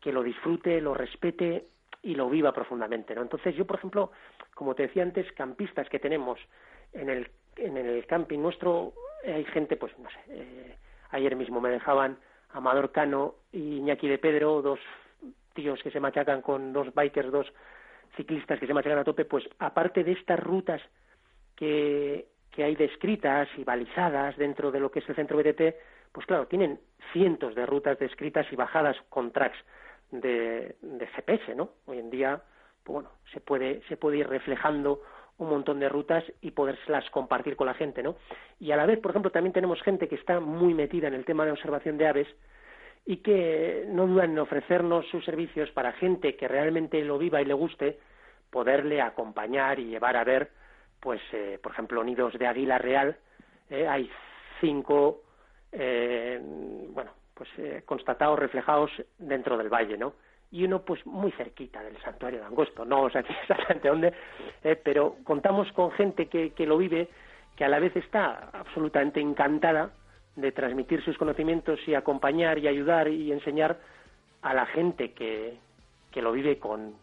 que 0.02 0.12
lo 0.12 0.24
disfrute, 0.24 0.82
lo 0.82 0.96
respete 0.96 1.68
y 2.02 2.16
lo 2.16 2.30
viva 2.30 2.52
profundamente, 2.52 3.14
¿no? 3.14 3.22
Entonces 3.22 3.56
yo, 3.56 3.66
por 3.66 3.78
ejemplo, 3.78 4.12
como 4.56 4.74
te 4.74 4.84
decía 4.84 5.04
antes, 5.04 5.32
campistas 5.34 5.88
que 5.88 6.00
tenemos 6.00 6.40
en 6.92 7.10
el, 7.10 7.30
en 7.58 7.78
el 7.78 8.06
camping 8.08 8.40
nuestro, 8.40 8.94
eh, 9.24 9.34
hay 9.34 9.46
gente, 9.46 9.78
pues 9.78 9.98
no 10.00 10.10
sé, 10.10 10.20
eh, 10.30 10.76
ayer 11.12 11.36
mismo 11.36 11.62
me 11.62 11.70
dejaban 11.70 12.18
Amador 12.50 12.92
Cano 12.92 13.36
y 13.52 13.78
Iñaki 13.78 14.08
de 14.08 14.18
Pedro, 14.18 14.62
dos 14.62 14.80
tíos 15.54 15.82
que 15.84 15.92
se 15.92 16.00
machacan 16.00 16.42
con 16.42 16.74
dos 16.74 16.94
bikers, 16.94 17.32
dos 17.32 17.54
ciclistas 18.16 18.60
que 18.60 18.68
se 18.68 18.74
machacan 18.74 19.00
a 19.00 19.04
tope, 19.04 19.26
pues 19.26 19.48
aparte 19.60 20.04
de 20.04 20.14
estas 20.14 20.40
rutas 20.40 20.82
que, 21.56 22.28
hay 22.58 22.76
descritas 22.76 23.48
y 23.58 23.64
balizadas 23.64 24.38
dentro 24.38 24.72
de 24.72 24.80
lo 24.80 24.92
que 24.92 25.00
es 25.00 25.10
el 25.10 25.16
centro 25.16 25.38
BTT, 25.38 25.76
pues 26.12 26.28
claro, 26.28 26.46
tienen 26.48 26.80
cientos 27.12 27.56
de 27.56 27.66
rutas 27.66 27.98
descritas 27.98 28.46
y 28.52 28.56
bajadas 28.56 28.96
con 29.10 29.32
tracks 29.32 29.58
de, 30.12 30.76
de 30.82 31.08
GPS, 31.08 31.56
¿no? 31.56 31.72
Hoy 31.88 31.98
en 31.98 32.12
día, 32.12 32.44
pues 32.84 32.94
bueno, 32.94 33.10
se 33.34 33.42
puede, 33.42 33.82
se 33.88 33.98
puede 33.98 34.18
ir 34.18 34.28
reflejando 34.28 35.02
un 35.38 35.50
montón 35.50 35.80
de 35.80 35.90
rutas 35.90 36.24
y 36.42 36.52
podérselas 36.52 37.10
compartir 37.10 37.56
con 37.56 37.68
la 37.68 37.74
gente, 37.74 38.04
¿no? 38.04 38.16
Y 38.60 38.72
a 38.72 38.78
la 38.78 38.86
vez, 38.86 39.00
por 39.00 39.12
ejemplo, 39.12 39.32
también 39.32 39.54
tenemos 39.54 39.82
gente 39.82 40.08
que 40.08 40.16
está 40.16 40.40
muy 40.40 40.74
metida 40.74 41.08
en 41.08 41.16
el 41.16 41.26
tema 41.26 41.46
de 41.46 41.52
observación 41.52 41.98
de 41.98 42.08
aves 42.08 42.28
y 43.06 43.18
que 43.18 43.86
no 43.90 44.08
dudan 44.08 44.32
en 44.32 44.40
ofrecernos 44.40 45.08
sus 45.08 45.26
servicios 45.26 45.70
para 45.72 45.92
gente 45.94 46.36
que 46.36 46.48
realmente 46.48 47.04
lo 47.04 47.18
viva 47.18 47.42
y 47.42 47.46
le 47.46 47.54
guste, 47.54 48.00
poderle 48.50 49.02
acompañar 49.02 49.80
y 49.80 49.86
llevar 49.86 50.16
a 50.16 50.24
ver, 50.24 50.52
pues, 51.04 51.22
eh, 51.34 51.60
por 51.62 51.74
ejemplo, 51.74 52.02
nidos 52.02 52.34
de 52.40 52.48
águila 52.48 52.78
real. 52.78 53.18
Eh, 53.70 53.86
hay 53.86 54.10
cinco, 54.62 55.22
eh, 55.74 56.40
bueno, 56.42 57.12
pues 57.34 57.50
eh, 57.58 57.84
constatados, 57.86 58.40
reflejados 58.40 58.90
dentro 59.20 59.58
del 59.58 59.68
valle, 59.68 59.98
¿no? 59.98 60.14
Y 60.50 60.64
uno, 60.64 60.82
pues, 60.84 61.06
muy 61.06 61.32
cerquita 61.34 61.84
del 61.84 61.98
santuario 62.02 62.40
de 62.40 62.46
Angosto, 62.46 62.86
no 62.86 63.02
o 63.02 63.10
sea, 63.10 63.22
exactamente 63.42 63.90
dónde, 63.90 64.14
eh, 64.64 64.80
pero 64.82 65.18
contamos 65.26 65.70
con 65.74 65.92
gente 65.92 66.28
que, 66.28 66.52
que 66.52 66.66
lo 66.66 66.78
vive, 66.78 67.10
que 67.58 67.66
a 67.66 67.68
la 67.68 67.80
vez 67.80 67.94
está 67.98 68.50
absolutamente 68.54 69.20
encantada 69.20 69.92
de 70.38 70.54
transmitir 70.54 71.04
sus 71.04 71.18
conocimientos 71.18 71.86
y 71.86 71.96
acompañar 71.96 72.60
y 72.60 72.70
ayudar 72.70 73.10
y 73.10 73.34
enseñar 73.34 73.78
a 74.42 74.54
la 74.54 74.66
gente 74.68 75.12
que, 75.12 75.58
que 76.12 76.22
lo 76.22 76.32
vive 76.32 76.60
con, 76.60 76.96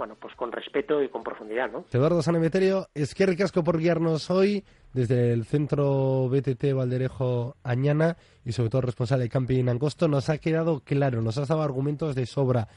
bueno, 0.00 0.16
pues 0.18 0.34
con 0.34 0.50
respeto 0.50 1.02
y 1.02 1.10
con 1.10 1.22
profundidad, 1.22 1.70
¿no? 1.70 1.84
Eduardo 1.92 2.22
Sanemeterio, 2.22 2.88
es 2.94 3.14
que 3.14 3.26
ricasco 3.26 3.62
por 3.62 3.76
guiarnos 3.76 4.30
hoy 4.30 4.64
desde 4.94 5.34
el 5.34 5.44
centro 5.44 6.26
BTT 6.30 6.72
Valderejo 6.72 7.54
Añana 7.62 8.16
y 8.42 8.52
sobre 8.52 8.70
todo 8.70 8.80
responsable 8.80 9.24
de 9.24 9.28
Camping 9.28 9.68
Angosto, 9.68 10.08
nos 10.08 10.30
ha 10.30 10.38
quedado 10.38 10.80
claro, 10.80 11.20
nos 11.20 11.36
has 11.36 11.48
dado 11.48 11.60
argumentos 11.60 12.14
de 12.14 12.24
sobra 12.24 12.68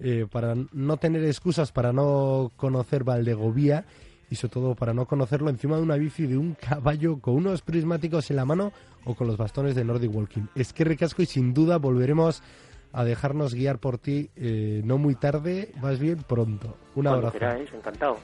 eh, 0.00 0.26
para 0.32 0.54
no 0.72 0.96
tener 0.96 1.22
excusas 1.26 1.72
para 1.72 1.92
no 1.92 2.50
conocer 2.56 3.04
Valdegovía 3.04 3.84
y 4.30 4.36
sobre 4.36 4.54
todo 4.54 4.74
para 4.74 4.94
no 4.94 5.04
conocerlo 5.04 5.50
encima 5.50 5.76
de 5.76 5.82
una 5.82 5.96
bici 5.96 6.26
de 6.26 6.38
un 6.38 6.54
caballo 6.54 7.18
con 7.20 7.34
unos 7.34 7.60
prismáticos 7.60 8.30
en 8.30 8.36
la 8.36 8.46
mano 8.46 8.72
o 9.04 9.14
con 9.14 9.26
los 9.26 9.36
bastones 9.36 9.74
de 9.74 9.84
Nordic 9.84 10.14
Walking. 10.14 10.46
Es 10.54 10.72
que 10.72 10.84
ricasco 10.84 11.20
y 11.20 11.26
sin 11.26 11.52
duda 11.52 11.76
volveremos 11.76 12.42
a 12.92 13.04
dejarnos 13.04 13.54
guiar 13.54 13.78
por 13.78 13.98
ti 13.98 14.30
eh, 14.36 14.82
no 14.84 14.98
muy 14.98 15.14
tarde, 15.14 15.72
más 15.80 15.98
bien 15.98 16.18
pronto. 16.18 16.76
Un 16.94 17.06
abrazo. 17.06 17.32
Queráis, 17.32 17.72
encantado. 17.72 18.18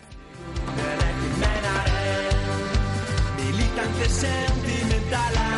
Onda 5.09 5.58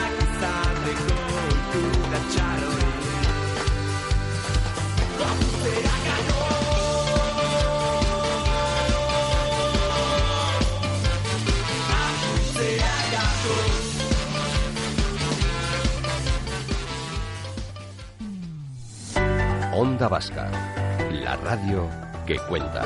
La 20.20 21.34
radio 21.36 21.88
que 22.26 22.36
cuenta. 22.40 22.84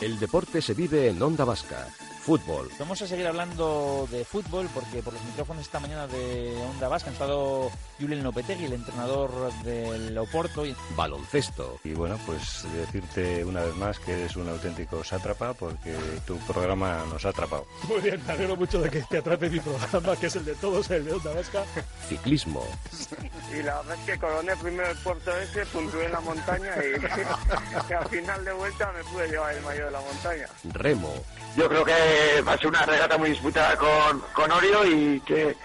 El 0.00 0.18
deporte 0.18 0.62
se 0.62 0.72
vive 0.72 1.08
en 1.08 1.22
Onda 1.22 1.44
Vasca. 1.44 1.86
Fútbol. 2.26 2.68
Vamos 2.80 3.00
a 3.00 3.06
seguir 3.06 3.24
hablando 3.24 4.08
de 4.10 4.24
fútbol 4.24 4.68
porque 4.74 5.00
por 5.00 5.12
los 5.12 5.22
micrófonos 5.22 5.62
esta 5.62 5.78
mañana 5.78 6.08
de 6.08 6.56
Onda 6.56 6.88
Vasca 6.88 7.08
han 7.08 7.12
estado 7.12 7.70
Julen 8.00 8.24
Lopetegui, 8.24 8.64
el 8.64 8.72
entrenador 8.72 9.30
del 9.62 10.18
Oporto. 10.18 10.64
Baloncesto. 10.96 11.78
Y 11.84 11.92
bueno, 11.92 12.18
pues 12.26 12.64
decirte 12.74 13.44
una 13.44 13.60
vez 13.60 13.76
más 13.76 14.00
que 14.00 14.14
eres 14.14 14.34
un 14.34 14.48
auténtico 14.48 15.04
sátrapa 15.04 15.54
porque 15.54 15.94
tu 16.26 16.36
programa 16.38 17.04
nos 17.08 17.24
ha 17.24 17.28
atrapado. 17.28 17.64
Muy 17.86 18.00
bien, 18.00 18.20
me 18.26 18.32
alegro 18.32 18.56
mucho 18.56 18.80
de 18.80 18.90
que 18.90 19.02
te 19.02 19.18
atrape 19.18 19.48
mi 19.48 19.60
programa, 19.60 20.16
que 20.16 20.26
es 20.26 20.34
el 20.34 20.46
de 20.46 20.56
todos, 20.56 20.90
el 20.90 21.04
de 21.04 21.12
Onda 21.12 21.32
Vasca. 21.32 21.62
Ciclismo. 22.08 22.66
Y 23.52 23.62
la 23.62 23.76
verdad 23.82 23.98
es 24.00 24.04
que 24.04 24.18
coroné 24.18 24.56
primero 24.56 24.90
el 24.90 24.98
puerto 24.98 25.30
ese, 25.38 25.64
puntué 25.66 26.06
en 26.06 26.12
la 26.12 26.20
montaña 26.20 26.72
y, 26.78 27.90
y 27.90 27.92
al 27.92 28.08
final 28.08 28.44
de 28.44 28.52
vuelta 28.52 28.90
me 28.90 29.04
pude 29.04 29.28
llevar 29.28 29.54
el 29.54 29.62
mayor 29.62 29.84
de 29.84 29.90
la 29.92 30.00
montaña. 30.00 30.48
Remo. 30.72 31.14
Yo 31.56 31.68
creo 31.68 31.84
que 31.84 32.15
va 32.46 32.52
a 32.52 32.58
ser 32.58 32.68
una 32.68 32.84
regata 32.84 33.18
muy 33.18 33.30
disputada 33.30 33.76
con, 33.76 34.20
con 34.32 34.50
Orio 34.50 34.84
y 34.86 35.20
que 35.20 35.56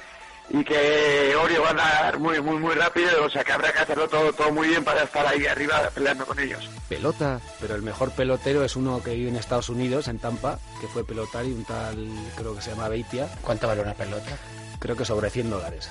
y 0.54 0.66
que 0.66 1.34
Orio 1.36 1.62
va 1.62 1.68
a 1.68 1.72
andar 1.72 2.20
muy 2.20 2.42
muy 2.42 2.58
muy 2.58 2.76
rápido, 2.76 3.26
o 3.26 3.30
sea 3.30 3.44
que 3.44 3.54
habrá 3.54 3.72
que 3.72 3.80
hacerlo 3.80 4.08
todo 4.10 4.34
todo 4.34 4.52
muy 4.52 4.68
bien 4.68 4.84
para 4.84 5.04
estar 5.04 5.26
ahí 5.26 5.46
arriba 5.46 5.90
peleando 5.94 6.26
con 6.26 6.38
ellos. 6.40 6.70
Pelota. 6.90 7.40
Pero 7.60 7.76
el 7.76 7.82
mejor 7.82 8.12
pelotero 8.12 8.64
es 8.66 8.76
uno 8.76 9.02
que 9.02 9.16
vive 9.16 9.30
en 9.30 9.38
Estados 9.38 9.70
Unidos, 9.70 10.08
en 10.08 10.20
Tampa, 10.20 10.60
que 10.82 10.88
fue 10.88 11.06
pelotar 11.06 11.46
y 11.46 11.54
un 11.54 11.64
tal, 11.64 12.10
creo 12.36 12.56
que 12.56 12.62
se 12.62 12.72
llama 12.72 12.90
Beitia. 12.90 13.30
¿Cuánto 13.42 13.68
vale 13.68 13.82
una 13.82 13.94
pelota? 13.94 14.32
Creo 14.80 14.98
que 14.98 15.06
sobre 15.06 15.30
100 15.30 15.50
dólares. 15.50 15.90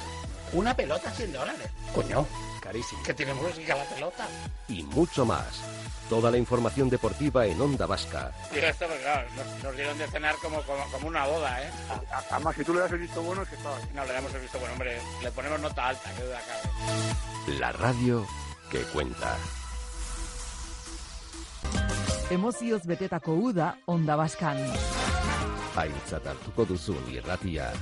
¿Una 0.52 0.74
pelota 0.74 1.10
100 1.10 1.32
dólares? 1.32 1.68
Coño, 1.94 2.26
Carísimo. 2.70 3.02
que 3.02 3.14
tiene 3.14 3.34
música 3.34 3.74
la 3.74 3.84
pelota. 3.84 4.28
Y 4.68 4.84
mucho 4.84 5.26
más. 5.26 5.60
Toda 6.08 6.30
la 6.30 6.38
información 6.38 6.88
deportiva 6.88 7.44
en 7.44 7.60
Onda 7.60 7.84
Vasca. 7.84 8.30
Digo, 8.54 8.66
esto, 8.66 8.86
pues 8.86 9.00
claro, 9.00 9.28
nos, 9.36 9.64
nos 9.64 9.76
dieron 9.76 9.98
de 9.98 10.06
cenar 10.06 10.36
como, 10.36 10.62
como, 10.62 10.84
como 10.92 11.08
una 11.08 11.26
boda, 11.26 11.62
¿eh? 11.64 11.70
Además, 12.30 12.54
si 12.56 12.64
tú 12.64 12.72
le 12.74 12.80
das 12.80 12.92
el 12.92 12.98
visto 12.98 13.22
bueno, 13.22 13.42
es 13.42 13.48
que 13.48 13.56
estaba 13.56 13.76
No, 13.92 14.04
le 14.04 14.12
damos 14.12 14.32
el 14.34 14.40
visto 14.40 14.58
bueno, 14.60 14.72
hombre, 14.74 15.00
le 15.20 15.32
ponemos 15.32 15.60
nota 15.60 15.88
alta, 15.88 16.12
que 16.14 16.22
duda 16.22 16.40
cabe. 16.46 17.58
La 17.58 17.72
radio 17.72 18.24
que 18.70 18.82
cuenta. 18.82 19.36
Emozioz 22.30 22.86
betetako 22.86 23.32
uda 23.34 23.78
Onda 23.86 24.14
Baskan. 24.14 24.58
Aintzat 25.74 26.26
hartuko 26.26 26.64
duzun 26.66 27.02
irratia. 27.10 27.72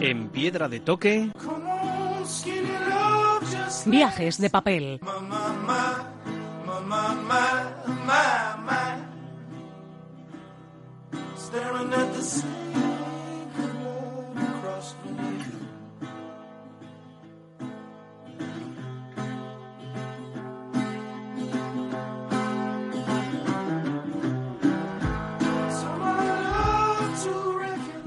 En 0.00 0.28
piedra 0.28 0.68
de 0.68 0.80
toque. 0.80 1.30
Viajes 3.86 4.38
de 4.38 4.50
papel. 4.50 5.00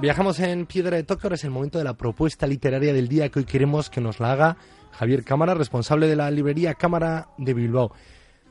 Viajamos 0.02 0.40
en 0.40 0.66
Piedra 0.66 0.98
de 0.98 1.04
Toque, 1.04 1.28
ahora 1.28 1.36
es 1.36 1.44
el 1.44 1.52
momento 1.52 1.78
de 1.78 1.84
la 1.84 1.94
propuesta 1.94 2.48
literaria 2.48 2.92
del 2.92 3.08
día 3.08 3.30
que 3.30 3.38
hoy 3.38 3.46
queremos 3.46 3.92
que 3.92 4.02
nos 4.02 4.20
la 4.20 4.32
haga 4.32 4.58
Javier 4.94 5.24
Cámara, 5.24 5.54
responsable 5.54 6.08
de 6.08 6.16
la 6.16 6.32
librería 6.32 6.74
Cámara 6.74 7.28
de 7.38 7.54
Bilbao. 7.54 7.92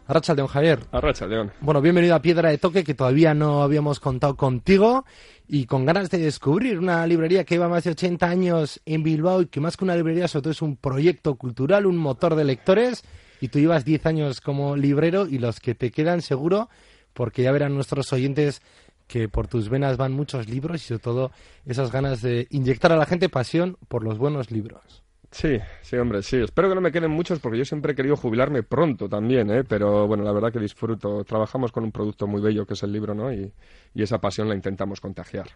Arracha 0.06 0.32
León, 0.34 0.46
Javier. 0.46 0.78
Arracha 0.92 1.26
León. 1.26 1.50
Bueno, 1.60 1.80
bienvenido 1.80 2.14
a 2.14 2.22
Piedra 2.22 2.50
de 2.50 2.58
Toque, 2.58 2.84
que 2.84 2.94
todavía 2.94 3.34
no 3.34 3.64
habíamos 3.64 3.98
contado 3.98 4.36
contigo 4.36 5.04
y 5.48 5.66
con 5.66 5.84
ganas 5.84 6.08
de 6.08 6.18
descubrir 6.18 6.78
una 6.78 7.04
librería 7.08 7.42
que 7.42 7.56
lleva 7.56 7.68
más 7.68 7.82
de 7.82 7.90
80 7.90 8.28
años 8.28 8.80
en 8.86 9.02
Bilbao 9.02 9.42
y 9.42 9.46
que 9.46 9.58
más 9.58 9.76
que 9.76 9.82
una 9.82 9.96
librería, 9.96 10.28
sobre 10.28 10.42
todo 10.42 10.52
es 10.52 10.62
un 10.62 10.76
proyecto 10.76 11.34
cultural, 11.34 11.84
un 11.84 11.96
motor 11.96 12.36
de 12.36 12.44
lectores. 12.44 13.02
Y 13.40 13.48
tú 13.48 13.58
llevas 13.58 13.84
10 13.84 14.06
años 14.06 14.40
como 14.40 14.76
librero 14.76 15.26
y 15.26 15.38
los 15.38 15.58
que 15.58 15.74
te 15.74 15.90
quedan 15.90 16.22
seguro, 16.22 16.68
porque 17.12 17.42
ya 17.42 17.50
verán 17.50 17.74
nuestros 17.74 18.12
oyentes 18.12 18.62
que 19.10 19.28
por 19.28 19.48
tus 19.48 19.68
venas 19.68 19.96
van 19.96 20.12
muchos 20.12 20.48
libros 20.48 20.82
y 20.82 20.86
sobre 20.86 21.02
todo 21.02 21.32
esas 21.66 21.90
ganas 21.90 22.22
de 22.22 22.46
inyectar 22.50 22.92
a 22.92 22.96
la 22.96 23.06
gente 23.06 23.28
pasión 23.28 23.76
por 23.88 24.04
los 24.04 24.18
buenos 24.18 24.52
libros. 24.52 25.02
Sí, 25.32 25.58
sí, 25.82 25.96
hombre, 25.96 26.22
sí. 26.22 26.36
Espero 26.36 26.68
que 26.68 26.76
no 26.76 26.80
me 26.80 26.92
queden 26.92 27.10
muchos 27.10 27.40
porque 27.40 27.58
yo 27.58 27.64
siempre 27.64 27.92
he 27.92 27.94
querido 27.96 28.16
jubilarme 28.16 28.62
pronto 28.62 29.08
también, 29.08 29.50
¿eh? 29.50 29.64
Pero 29.64 30.06
bueno, 30.06 30.22
la 30.22 30.32
verdad 30.32 30.52
que 30.52 30.60
disfruto. 30.60 31.24
Trabajamos 31.24 31.72
con 31.72 31.82
un 31.82 31.90
producto 31.90 32.28
muy 32.28 32.40
bello 32.40 32.64
que 32.64 32.74
es 32.74 32.82
el 32.84 32.92
libro, 32.92 33.12
¿no? 33.12 33.32
Y, 33.32 33.52
y 33.94 34.02
esa 34.02 34.20
pasión 34.20 34.48
la 34.48 34.54
intentamos 34.54 35.00
contagiar. 35.00 35.48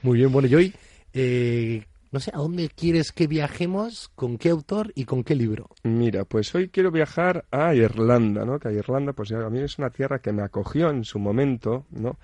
Muy 0.00 0.18
bien, 0.18 0.32
bueno, 0.32 0.48
y 0.48 0.54
hoy, 0.54 0.74
eh, 1.12 1.84
no 2.12 2.20
sé, 2.20 2.30
¿a 2.34 2.38
dónde 2.38 2.70
quieres 2.70 3.12
que 3.12 3.26
viajemos? 3.26 4.10
¿Con 4.14 4.38
qué 4.38 4.48
autor 4.48 4.90
y 4.94 5.04
con 5.04 5.22
qué 5.22 5.34
libro? 5.34 5.68
Mira, 5.82 6.24
pues 6.24 6.54
hoy 6.54 6.68
quiero 6.68 6.90
viajar 6.90 7.44
a 7.50 7.74
Irlanda, 7.74 8.46
¿no? 8.46 8.58
Que 8.58 8.68
a 8.68 8.72
Irlanda, 8.72 9.12
pues 9.12 9.32
a 9.32 9.50
mí 9.50 9.60
es 9.60 9.78
una 9.78 9.90
tierra 9.90 10.20
que 10.20 10.32
me 10.32 10.42
acogió 10.42 10.88
en 10.90 11.04
su 11.04 11.18
momento, 11.18 11.84
¿no? 11.90 12.18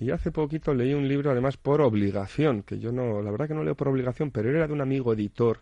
Y 0.00 0.12
hace 0.12 0.30
poquito 0.30 0.72
leí 0.74 0.94
un 0.94 1.08
libro, 1.08 1.32
además, 1.32 1.56
por 1.56 1.80
obligación, 1.80 2.62
que 2.62 2.78
yo 2.78 2.92
no, 2.92 3.20
la 3.20 3.32
verdad 3.32 3.48
que 3.48 3.54
no 3.54 3.64
leo 3.64 3.74
por 3.74 3.88
obligación, 3.88 4.30
pero 4.30 4.48
era 4.48 4.68
de 4.68 4.72
un 4.72 4.80
amigo 4.80 5.12
editor 5.12 5.60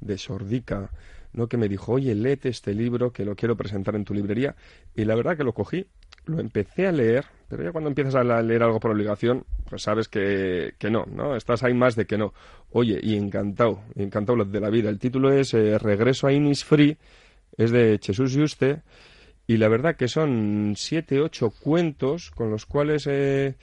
de 0.00 0.18
Sordica, 0.18 0.90
¿no? 1.32 1.46
que 1.46 1.56
me 1.56 1.68
dijo, 1.68 1.92
oye, 1.92 2.12
léete 2.16 2.48
este 2.48 2.74
libro 2.74 3.12
que 3.12 3.24
lo 3.24 3.36
quiero 3.36 3.56
presentar 3.56 3.94
en 3.94 4.04
tu 4.04 4.12
librería. 4.12 4.56
Y 4.96 5.04
la 5.04 5.14
verdad 5.14 5.36
que 5.36 5.44
lo 5.44 5.52
cogí, 5.52 5.86
lo 6.24 6.40
empecé 6.40 6.88
a 6.88 6.92
leer, 6.92 7.26
pero 7.48 7.62
ya 7.62 7.70
cuando 7.70 7.88
empiezas 7.88 8.16
a 8.16 8.42
leer 8.42 8.64
algo 8.64 8.80
por 8.80 8.90
obligación, 8.90 9.44
pues 9.70 9.82
sabes 9.82 10.08
que, 10.08 10.74
que 10.78 10.90
no, 10.90 11.06
¿no? 11.06 11.36
Estás 11.36 11.62
ahí 11.62 11.72
más 11.72 11.94
de 11.94 12.06
que 12.06 12.18
no. 12.18 12.34
Oye, 12.72 12.98
y 13.00 13.14
encantado, 13.14 13.82
encantado 13.94 14.44
de 14.44 14.60
la 14.60 14.68
vida. 14.68 14.90
El 14.90 14.98
título 14.98 15.30
es 15.32 15.54
eh, 15.54 15.78
Regreso 15.78 16.26
a 16.26 16.32
Innisfree, 16.32 16.96
es 17.56 17.70
de 17.70 18.00
Jesús 18.02 18.32
Yuste, 18.32 18.82
y 19.46 19.56
la 19.58 19.68
verdad 19.68 19.96
que 19.96 20.08
son 20.08 20.74
siete, 20.76 21.20
ocho 21.20 21.50
cuentos 21.50 22.30
con 22.30 22.50
los 22.50 22.66
cuales 22.66 23.06
eh, 23.06 23.54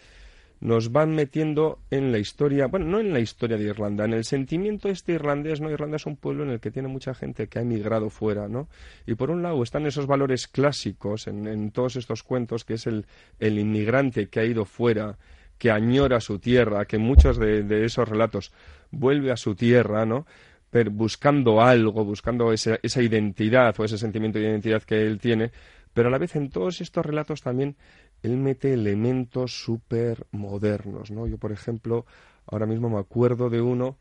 nos 0.64 0.94
van 0.94 1.14
metiendo 1.14 1.80
en 1.92 2.14
la 2.14 2.20
historia, 2.20 2.68
bueno, 2.68 2.86
no 2.86 3.00
en 3.02 3.12
la 3.12 3.20
historia 3.20 3.58
de 3.58 3.66
Irlanda, 3.66 4.06
en 4.06 4.14
el 4.14 4.24
sentimiento 4.24 4.88
este 4.88 5.12
irlandés, 5.12 5.60
¿no? 5.60 5.70
Irlanda 5.70 5.98
es 5.98 6.06
un 6.06 6.16
pueblo 6.16 6.44
en 6.44 6.52
el 6.52 6.62
que 6.62 6.72
tiene 6.72 6.88
mucha 6.88 7.14
gente 7.14 7.48
que 7.48 7.60
ha 7.60 7.64
emigrado 7.64 8.10
fuera, 8.10 8.48
¿no? 8.48 8.70
Y 9.06 9.16
por 9.16 9.30
un 9.30 9.44
lado 9.44 9.62
están 9.62 9.86
esos 9.86 10.08
valores 10.08 10.48
clásicos 10.48 11.28
en, 11.28 11.48
en 11.48 11.72
todos 11.72 11.98
estos 11.98 12.24
cuentos, 12.24 12.64
que 12.64 12.76
es 12.76 12.88
el, 12.88 13.06
el 13.40 13.60
inmigrante 13.60 14.30
que 14.30 14.40
ha 14.40 14.46
ido 14.46 14.64
fuera, 14.64 15.18
que 15.58 15.70
añora 15.70 16.22
su 16.22 16.40
tierra, 16.40 16.86
que 16.86 16.98
muchos 16.98 17.38
de, 17.38 17.64
de 17.64 17.84
esos 17.84 18.08
relatos 18.08 18.54
vuelve 18.90 19.32
a 19.32 19.38
su 19.38 19.56
tierra, 19.56 20.06
¿no? 20.06 20.26
Pero 20.74 20.90
buscando 20.90 21.62
algo, 21.62 22.04
buscando 22.04 22.52
esa, 22.52 22.80
esa 22.82 23.00
identidad 23.04 23.80
o 23.80 23.86
ese 23.86 24.00
sentimiento 24.00 24.40
de 24.40 24.46
identidad 24.46 24.82
que 24.82 25.06
él 25.06 25.20
tiene, 25.20 25.52
pero 25.94 26.08
a 26.08 26.12
la 26.12 26.18
vez 26.18 26.36
en 26.36 26.50
todos 26.50 26.82
estos 26.82 27.06
relatos 27.06 27.44
también 27.44 27.76
él 28.24 28.38
mete 28.38 28.74
elementos 28.74 29.64
súper 29.64 30.26
modernos, 30.32 31.12
¿no? 31.12 31.28
Yo, 31.28 31.38
por 31.38 31.52
ejemplo, 31.52 32.08
ahora 32.48 32.66
mismo 32.66 32.90
me 32.90 32.98
acuerdo 32.98 33.52
de 33.52 33.62
uno 33.62 34.00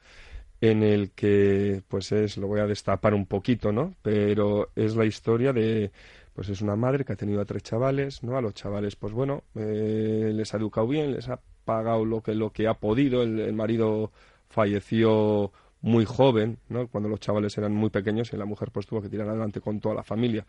en 0.63 0.83
el 0.83 1.11
que, 1.11 1.83
pues 1.89 2.11
es, 2.13 2.39
lo 2.39 2.47
voy 2.47 2.61
a 2.61 2.67
destapar 2.67 3.13
un 3.13 3.27
poquito, 3.27 3.71
¿no? 3.71 3.95
Pero 4.01 4.71
es 4.75 4.97
la 4.97 5.05
historia 5.05 5.53
de, 5.53 5.93
pues 6.33 6.49
es 6.49 6.63
una 6.63 6.75
madre 6.75 7.05
que 7.05 7.13
ha 7.13 7.17
tenido 7.17 7.43
a 7.43 7.45
tres 7.45 7.65
chavales, 7.65 8.23
¿no? 8.23 8.39
A 8.39 8.41
los 8.41 8.55
chavales, 8.55 8.97
pues 8.97 9.13
bueno, 9.13 9.43
eh, 9.57 10.31
les 10.33 10.55
ha 10.55 10.57
educado 10.57 10.87
bien, 10.89 11.13
les 11.13 11.29
ha 11.29 11.39
pagado 11.67 12.07
lo 12.07 12.23
que, 12.23 12.35
lo 12.35 12.51
que 12.51 12.67
ha 12.67 12.75
podido, 12.75 13.23
el, 13.23 13.41
el 13.41 13.53
marido 13.53 14.11
falleció 14.49 15.53
muy 15.83 16.05
joven, 16.05 16.59
¿no? 16.69 16.87
Cuando 16.89 17.09
los 17.09 17.21
chavales 17.21 17.59
eran 17.59 17.73
muy 17.75 17.91
pequeños 17.91 18.33
y 18.33 18.37
la 18.37 18.45
mujer 18.45 18.71
pues 18.73 18.87
tuvo 18.87 19.03
que 19.03 19.09
tirar 19.09 19.29
adelante 19.29 19.61
con 19.61 19.81
toda 19.81 19.95
la 19.95 20.03
familia. 20.03 20.47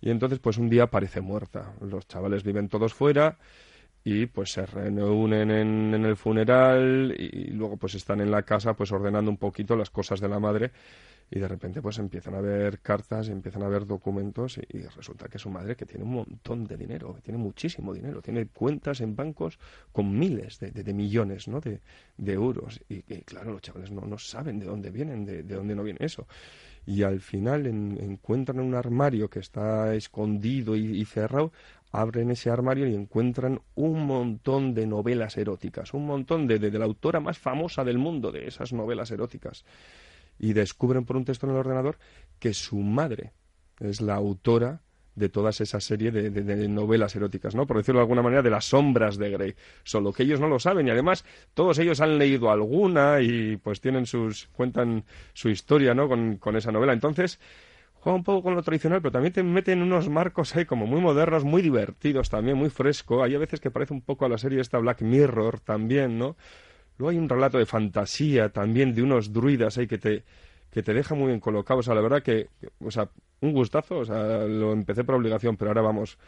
Y 0.00 0.10
entonces, 0.10 0.38
pues 0.38 0.56
un 0.56 0.70
día 0.70 0.84
aparece 0.84 1.20
muerta. 1.20 1.74
Los 1.80 2.06
chavales 2.06 2.42
viven 2.42 2.68
todos 2.68 2.94
fuera 2.94 3.36
y 4.02 4.26
pues 4.26 4.52
se 4.52 4.64
reúnen 4.64 5.50
en, 5.50 5.94
en 5.94 6.04
el 6.06 6.16
funeral 6.16 7.14
y, 7.18 7.50
luego 7.50 7.76
pues 7.76 7.94
están 7.94 8.20
en 8.20 8.30
la 8.30 8.42
casa 8.42 8.72
pues 8.74 8.90
ordenando 8.92 9.30
un 9.30 9.36
poquito 9.36 9.76
las 9.76 9.90
cosas 9.90 10.20
de 10.20 10.28
la 10.28 10.38
madre 10.38 10.70
y 11.30 11.38
de 11.38 11.46
repente 11.48 11.80
pues 11.80 11.98
empiezan 11.98 12.34
a 12.34 12.40
ver 12.40 12.80
cartas 12.80 13.28
y 13.28 13.32
empiezan 13.32 13.62
a 13.62 13.68
ver 13.68 13.86
documentos 13.86 14.58
y, 14.58 14.78
resulta 14.96 15.28
que 15.28 15.38
su 15.38 15.48
madre 15.50 15.76
que 15.76 15.86
tiene 15.86 16.04
un 16.04 16.12
montón 16.12 16.64
de 16.66 16.76
dinero, 16.76 17.14
que 17.14 17.20
tiene 17.22 17.38
muchísimo 17.38 17.94
dinero, 17.94 18.20
tiene 18.20 18.46
cuentas 18.46 19.00
en 19.00 19.14
bancos 19.14 19.58
con 19.92 20.18
miles 20.18 20.58
de, 20.58 20.70
de- 20.72 20.82
de 20.82 20.92
millones 20.94 21.46
¿no? 21.48 21.60
de, 21.60 21.80
de 22.16 22.32
euros 22.32 22.80
y, 22.88 23.02
claro 23.22 23.52
los 23.52 23.62
chavales 23.62 23.90
no, 23.92 24.02
no 24.02 24.18
saben 24.18 24.58
de 24.58 24.66
dónde 24.66 24.90
vienen, 24.90 25.24
de, 25.24 25.42
de 25.44 25.54
dónde 25.54 25.74
no 25.74 25.82
viene 25.84 25.98
eso 26.04 26.26
y 26.86 27.02
al 27.02 27.20
final 27.20 27.66
en- 27.66 27.98
encuentran 28.00 28.60
un 28.60 28.74
armario 28.74 29.28
que 29.28 29.38
está 29.40 29.94
escondido 29.94 30.76
y, 30.76 31.04
cerrado, 31.04 31.52
abren 31.92 32.30
ese 32.30 32.50
armario 32.50 32.86
y 32.86 32.94
encuentran 32.94 33.60
un 33.74 34.06
montón 34.06 34.74
de 34.74 34.86
novelas 34.86 35.36
eróticas, 35.36 35.92
un 35.94 36.06
montón 36.06 36.46
de, 36.46 36.58
de 36.58 36.78
la 36.78 36.84
autora 36.84 37.20
más 37.20 37.38
famosa 37.38 37.84
del 37.84 37.98
mundo 37.98 38.32
de 38.32 38.46
esas 38.46 38.72
novelas 38.72 39.10
eróticas. 39.10 39.64
Y 40.40 40.54
descubren 40.54 41.04
por 41.04 41.16
un 41.16 41.24
texto 41.24 41.46
en 41.46 41.52
el 41.52 41.58
ordenador 41.58 41.98
que 42.40 42.54
su 42.54 42.78
madre 42.78 43.34
es 43.78 44.00
la 44.00 44.14
autora 44.14 44.80
de 45.14 45.28
toda 45.28 45.50
esa 45.50 45.80
serie 45.80 46.10
de, 46.10 46.30
de, 46.30 46.68
novelas 46.68 47.14
eróticas, 47.14 47.54
¿no? 47.54 47.66
Por 47.66 47.76
decirlo 47.76 47.98
de 47.98 48.04
alguna 48.04 48.22
manera, 48.22 48.42
de 48.42 48.50
las 48.50 48.64
sombras 48.64 49.18
de 49.18 49.30
Grey. 49.30 49.54
Solo 49.84 50.12
que 50.12 50.22
ellos 50.22 50.40
no 50.40 50.48
lo 50.48 50.58
saben 50.58 50.88
y 50.88 50.90
además 50.90 51.24
todos 51.52 51.78
ellos 51.78 52.00
han 52.00 52.18
leído 52.18 52.50
alguna 52.50 53.20
y 53.20 53.58
pues 53.58 53.80
tienen 53.80 54.06
sus 54.06 54.48
cuentan 54.52 55.04
su 55.34 55.50
historia, 55.50 55.94
¿no? 55.94 56.08
Con, 56.08 56.38
con 56.38 56.56
esa 56.56 56.72
novela. 56.72 56.94
Entonces 56.94 57.38
juega 58.00 58.16
un 58.16 58.24
poco 58.24 58.42
con 58.42 58.54
lo 58.54 58.62
tradicional, 58.62 59.02
pero 59.02 59.12
también 59.12 59.34
te 59.34 59.42
meten 59.42 59.82
unos 59.82 60.08
marcos 60.08 60.56
ahí 60.56 60.64
como 60.64 60.86
muy 60.86 61.00
modernos, 61.00 61.44
muy 61.44 61.60
divertidos 61.60 62.30
también, 62.30 62.56
muy 62.56 62.70
fresco. 62.70 63.22
Hay 63.22 63.34
a 63.34 63.38
veces 63.38 63.60
que 63.60 63.70
parece 63.70 63.92
un 63.92 64.00
poco 64.00 64.24
a 64.24 64.28
la 64.28 64.38
serie 64.38 64.60
esta 64.60 64.78
Black 64.78 65.02
Mirror 65.02 65.60
también, 65.60 66.18
¿no? 66.18 66.36
Luego 67.00 67.12
hay 67.12 67.16
un 67.16 67.30
relato 67.30 67.56
de 67.56 67.64
fantasía 67.64 68.50
también 68.50 68.94
de 68.94 69.02
unos 69.02 69.32
druidas 69.32 69.78
ahí 69.78 69.86
que 69.86 69.96
te 69.96 70.22
que 70.70 70.82
te 70.82 70.92
deja 70.92 71.14
muy 71.14 71.28
bien 71.28 71.40
colocado. 71.40 71.80
O 71.80 71.82
sea, 71.82 71.94
la 71.94 72.02
verdad 72.02 72.22
que, 72.22 72.48
o 72.78 72.90
sea, 72.90 73.08
un 73.40 73.54
gustazo. 73.54 74.00
O 74.00 74.04
sea, 74.04 74.44
lo 74.44 74.74
empecé 74.74 75.02
por 75.02 75.14
obligación, 75.14 75.56
pero 75.56 75.70
ahora 75.70 75.80
vamos, 75.80 76.18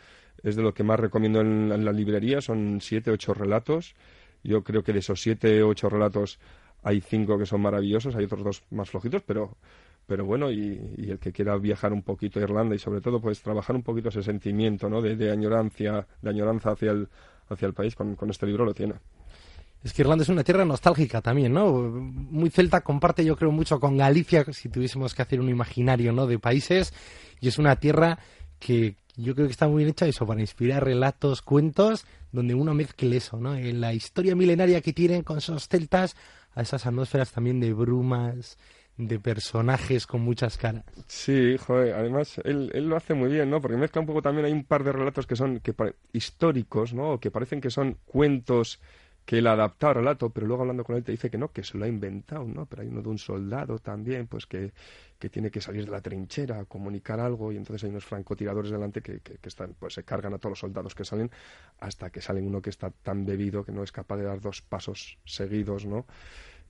es 0.42 0.56
de 0.56 0.62
lo 0.62 0.72
que 0.72 0.82
más 0.82 0.98
recomiendo 0.98 1.42
en, 1.42 1.84
la 1.84 1.92
librería. 1.92 2.40
Son 2.40 2.80
siete, 2.80 3.10
ocho 3.10 3.34
relatos. 3.34 3.94
Yo 4.42 4.64
creo 4.64 4.82
que 4.82 4.94
de 4.94 5.00
esos 5.00 5.20
siete, 5.20 5.62
ocho 5.62 5.90
relatos 5.90 6.40
hay 6.82 7.02
cinco 7.02 7.36
que 7.36 7.44
son 7.44 7.60
maravillosos, 7.60 8.16
hay 8.16 8.24
otros 8.24 8.42
dos 8.42 8.62
más 8.70 8.88
flojitos, 8.88 9.22
pero 9.22 9.58
pero 10.06 10.24
bueno, 10.24 10.50
y, 10.50 10.80
el 11.06 11.18
que 11.18 11.32
quiera 11.32 11.56
viajar 11.58 11.92
un 11.92 12.02
poquito 12.02 12.40
a 12.40 12.42
Irlanda 12.44 12.74
y 12.74 12.78
sobre 12.78 13.02
todo 13.02 13.20
pues 13.20 13.42
trabajar 13.42 13.76
un 13.76 13.82
poquito 13.82 14.08
ese 14.08 14.22
sentimiento, 14.22 14.88
¿no? 14.88 15.02
De, 15.02 15.16
de 15.16 15.30
añorancia, 15.30 16.06
de 16.22 16.30
añoranza 16.30 16.70
hacia 16.72 16.92
el, 16.92 17.08
hacia 17.50 17.68
el 17.68 17.74
país, 17.74 17.94
con, 17.94 18.16
con 18.16 18.30
este 18.30 18.46
libro 18.46 18.64
lo 18.64 18.72
tiene. 18.72 18.94
Es 19.84 19.92
que 19.92 20.02
Irlanda 20.02 20.22
es 20.22 20.28
una 20.28 20.44
tierra 20.44 20.64
nostálgica 20.64 21.20
también, 21.20 21.52
¿no? 21.52 21.72
Muy 21.72 22.50
celta, 22.50 22.82
comparte 22.82 23.24
yo 23.24 23.36
creo 23.36 23.50
mucho 23.50 23.80
con 23.80 23.96
Galicia, 23.96 24.44
si 24.52 24.68
tuviésemos 24.68 25.14
que 25.14 25.22
hacer 25.22 25.40
un 25.40 25.48
imaginario, 25.48 26.12
¿no? 26.12 26.26
De 26.26 26.38
países, 26.38 26.94
y 27.40 27.48
es 27.48 27.58
una 27.58 27.76
tierra 27.76 28.18
que 28.60 28.96
yo 29.16 29.34
creo 29.34 29.46
que 29.46 29.52
está 29.52 29.68
muy 29.68 29.78
bien 29.78 29.90
hecha 29.90 30.06
eso, 30.06 30.26
para 30.26 30.40
inspirar 30.40 30.84
relatos, 30.84 31.42
cuentos, 31.42 32.06
donde 32.30 32.54
uno 32.54 32.74
mezcle 32.74 33.16
eso, 33.16 33.38
¿no? 33.38 33.56
En 33.56 33.80
la 33.80 33.92
historia 33.92 34.36
milenaria 34.36 34.80
que 34.80 34.92
tienen 34.92 35.22
con 35.22 35.38
esos 35.38 35.68
celtas, 35.68 36.16
a 36.54 36.62
esas 36.62 36.86
atmósferas 36.86 37.32
también 37.32 37.60
de 37.60 37.72
brumas, 37.72 38.58
de 38.96 39.18
personajes 39.18 40.06
con 40.06 40.20
muchas 40.20 40.56
caras. 40.58 40.84
Sí, 41.06 41.56
joder, 41.58 41.94
además 41.94 42.38
él, 42.44 42.70
él, 42.74 42.88
lo 42.88 42.96
hace 42.96 43.14
muy 43.14 43.30
bien, 43.30 43.50
¿no? 43.50 43.60
Porque 43.60 43.76
mezcla 43.76 44.00
un 44.00 44.06
poco 44.06 44.22
también, 44.22 44.46
hay 44.46 44.52
un 44.52 44.64
par 44.64 44.84
de 44.84 44.92
relatos 44.92 45.26
que 45.26 45.36
son 45.36 45.60
que 45.60 45.74
históricos, 46.12 46.94
¿no? 46.94 47.18
Que 47.18 47.30
parecen 47.30 47.60
que 47.60 47.70
son 47.70 47.98
cuentos 48.04 48.80
que 49.24 49.38
él 49.38 49.46
adaptado 49.46 49.90
al 49.90 49.96
relato, 49.96 50.30
pero 50.30 50.46
luego 50.46 50.62
hablando 50.62 50.84
con 50.84 50.96
él 50.96 51.04
te 51.04 51.12
dice 51.12 51.30
que 51.30 51.38
no, 51.38 51.48
que 51.52 51.62
se 51.62 51.78
lo 51.78 51.84
ha 51.84 51.88
inventado, 51.88 52.44
¿no? 52.44 52.66
Pero 52.66 52.82
hay 52.82 52.88
uno 52.88 53.02
de 53.02 53.08
un 53.08 53.18
soldado 53.18 53.78
también, 53.78 54.26
pues 54.26 54.46
que, 54.46 54.72
que 55.18 55.28
tiene 55.28 55.50
que 55.50 55.60
salir 55.60 55.84
de 55.84 55.92
la 55.92 56.00
trinchera 56.00 56.58
a 56.58 56.64
comunicar 56.64 57.20
algo 57.20 57.52
y 57.52 57.56
entonces 57.56 57.84
hay 57.84 57.90
unos 57.90 58.04
francotiradores 58.04 58.70
delante 58.70 59.00
que, 59.00 59.20
que, 59.20 59.38
están, 59.48 59.74
pues 59.78 59.94
se 59.94 60.02
cargan 60.02 60.34
a 60.34 60.38
todos 60.38 60.52
los 60.52 60.58
soldados 60.58 60.94
que 60.94 61.04
salen 61.04 61.30
hasta 61.78 62.10
que 62.10 62.20
sale 62.20 62.42
uno 62.42 62.60
que 62.60 62.70
está 62.70 62.90
tan 62.90 63.24
bebido 63.24 63.64
que 63.64 63.72
no 63.72 63.84
es 63.84 63.92
capaz 63.92 64.16
de 64.16 64.24
dar 64.24 64.40
dos 64.40 64.62
pasos 64.62 65.18
seguidos, 65.24 65.86
¿no? 65.86 66.06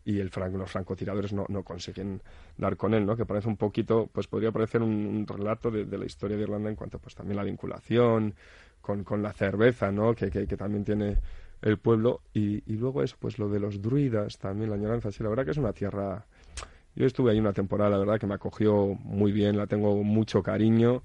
y 0.04 0.18
el 0.18 0.30
los 0.54 0.70
francotiradores 0.70 1.32
no, 1.32 1.46
no 1.48 1.62
consiguen 1.62 2.22
dar 2.56 2.76
con 2.76 2.92
él, 2.92 3.06
¿no? 3.06 3.16
Que 3.16 3.24
parece 3.24 3.48
un 3.48 3.56
poquito, 3.56 4.10
pues 4.12 4.26
podría 4.26 4.50
parecer 4.50 4.82
un, 4.82 5.24
relato 5.28 5.70
de, 5.70 5.86
la 5.96 6.04
historia 6.04 6.36
de 6.36 6.42
Irlanda 6.42 6.70
en 6.70 6.76
cuanto 6.76 6.98
pues 6.98 7.14
también 7.14 7.36
la 7.36 7.44
vinculación 7.44 8.34
con, 8.80 9.04
con 9.04 9.22
la 9.22 9.32
cerveza, 9.32 9.92
¿no? 9.92 10.14
Que, 10.14 10.28
que 10.30 10.56
también 10.56 10.84
tiene 10.84 11.18
el 11.62 11.78
pueblo 11.78 12.20
y, 12.34 12.62
y, 12.70 12.76
luego 12.76 13.02
eso, 13.02 13.16
pues 13.18 13.38
lo 13.38 13.48
de 13.48 13.60
los 13.60 13.80
druidas, 13.80 14.38
también 14.38 14.70
la 14.70 14.76
añoranza, 14.76 15.10
sí, 15.10 15.22
la 15.22 15.30
verdad 15.30 15.44
que 15.44 15.52
es 15.52 15.58
una 15.58 15.72
tierra... 15.72 16.26
Yo 16.94 17.06
estuve 17.06 17.30
ahí 17.30 17.40
una 17.40 17.54
temporada, 17.54 17.88
la 17.88 17.98
verdad 17.98 18.20
que 18.20 18.26
me 18.26 18.34
acogió 18.34 18.88
muy 19.02 19.32
bien, 19.32 19.56
la 19.56 19.66
tengo 19.66 20.02
mucho 20.02 20.42
cariño 20.42 21.02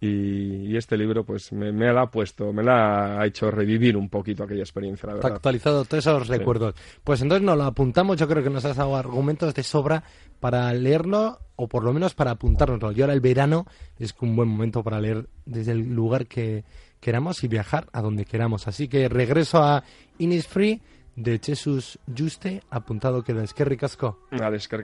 y, 0.00 0.76
este 0.76 0.96
libro 0.96 1.24
pues 1.24 1.52
me, 1.52 1.72
me, 1.72 1.92
la 1.92 2.02
ha 2.02 2.10
puesto, 2.10 2.52
me 2.52 2.62
la 2.62 3.20
ha 3.20 3.26
hecho 3.26 3.50
revivir 3.50 3.96
un 3.96 4.08
poquito 4.08 4.42
aquella 4.42 4.62
experiencia, 4.62 5.06
la 5.06 5.14
verdad. 5.14 5.32
Ha 5.32 5.34
actualizado 5.36 5.84
todos 5.84 6.06
esos 6.06 6.28
recuerdos. 6.28 6.74
Pues 7.02 7.22
entonces 7.22 7.44
nos 7.44 7.56
lo 7.56 7.64
apuntamos, 7.64 8.18
yo 8.18 8.28
creo 8.28 8.42
que 8.42 8.50
nos 8.50 8.64
has 8.64 8.76
dado 8.76 8.96
argumentos 8.96 9.54
de 9.54 9.62
sobra 9.62 10.02
para 10.40 10.72
leerlo 10.74 11.38
o 11.56 11.68
por 11.68 11.84
lo 11.84 11.92
menos 11.92 12.14
para 12.14 12.32
apuntárnoslo. 12.32 12.92
Y 12.92 13.00
ahora 13.00 13.14
el 13.14 13.20
verano 13.20 13.66
es 13.98 14.14
un 14.20 14.36
buen 14.36 14.48
momento 14.48 14.82
para 14.82 15.00
leer 15.00 15.28
desde 15.46 15.72
el 15.72 15.94
lugar 15.94 16.26
que, 16.26 16.64
queramos 17.04 17.44
y 17.44 17.48
viajar 17.48 17.86
a 17.92 18.00
donde 18.00 18.24
queramos. 18.24 18.66
Así 18.66 18.88
que 18.88 19.10
regreso 19.10 19.62
a 19.62 19.84
Innisfree 20.16 20.80
de 21.16 21.38
Jesús 21.38 21.98
Juste, 22.08 22.62
apuntado 22.70 23.22
que 23.22 23.32
es 23.42 23.52
que 23.52 23.62
ricasco. 23.62 24.26
Vale, 24.30 24.56
es 24.56 24.66
que 24.66 24.78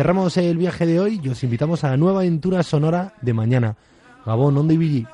Cerramos 0.00 0.34
el 0.38 0.56
viaje 0.56 0.86
de 0.86 0.98
hoy 0.98 1.20
y 1.22 1.28
os 1.28 1.44
invitamos 1.44 1.84
a 1.84 1.90
la 1.90 1.98
nueva 1.98 2.20
aventura 2.20 2.62
sonora 2.62 3.12
de 3.20 3.34
mañana. 3.34 3.76
Gabón, 4.24 4.56
Onda 4.56 4.72
y 4.72 5.06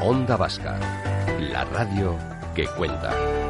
Onda 0.00 0.36
Vasca, 0.38 0.80
la 1.38 1.66
radio 1.66 2.16
que 2.54 2.64
cuenta. 2.78 3.49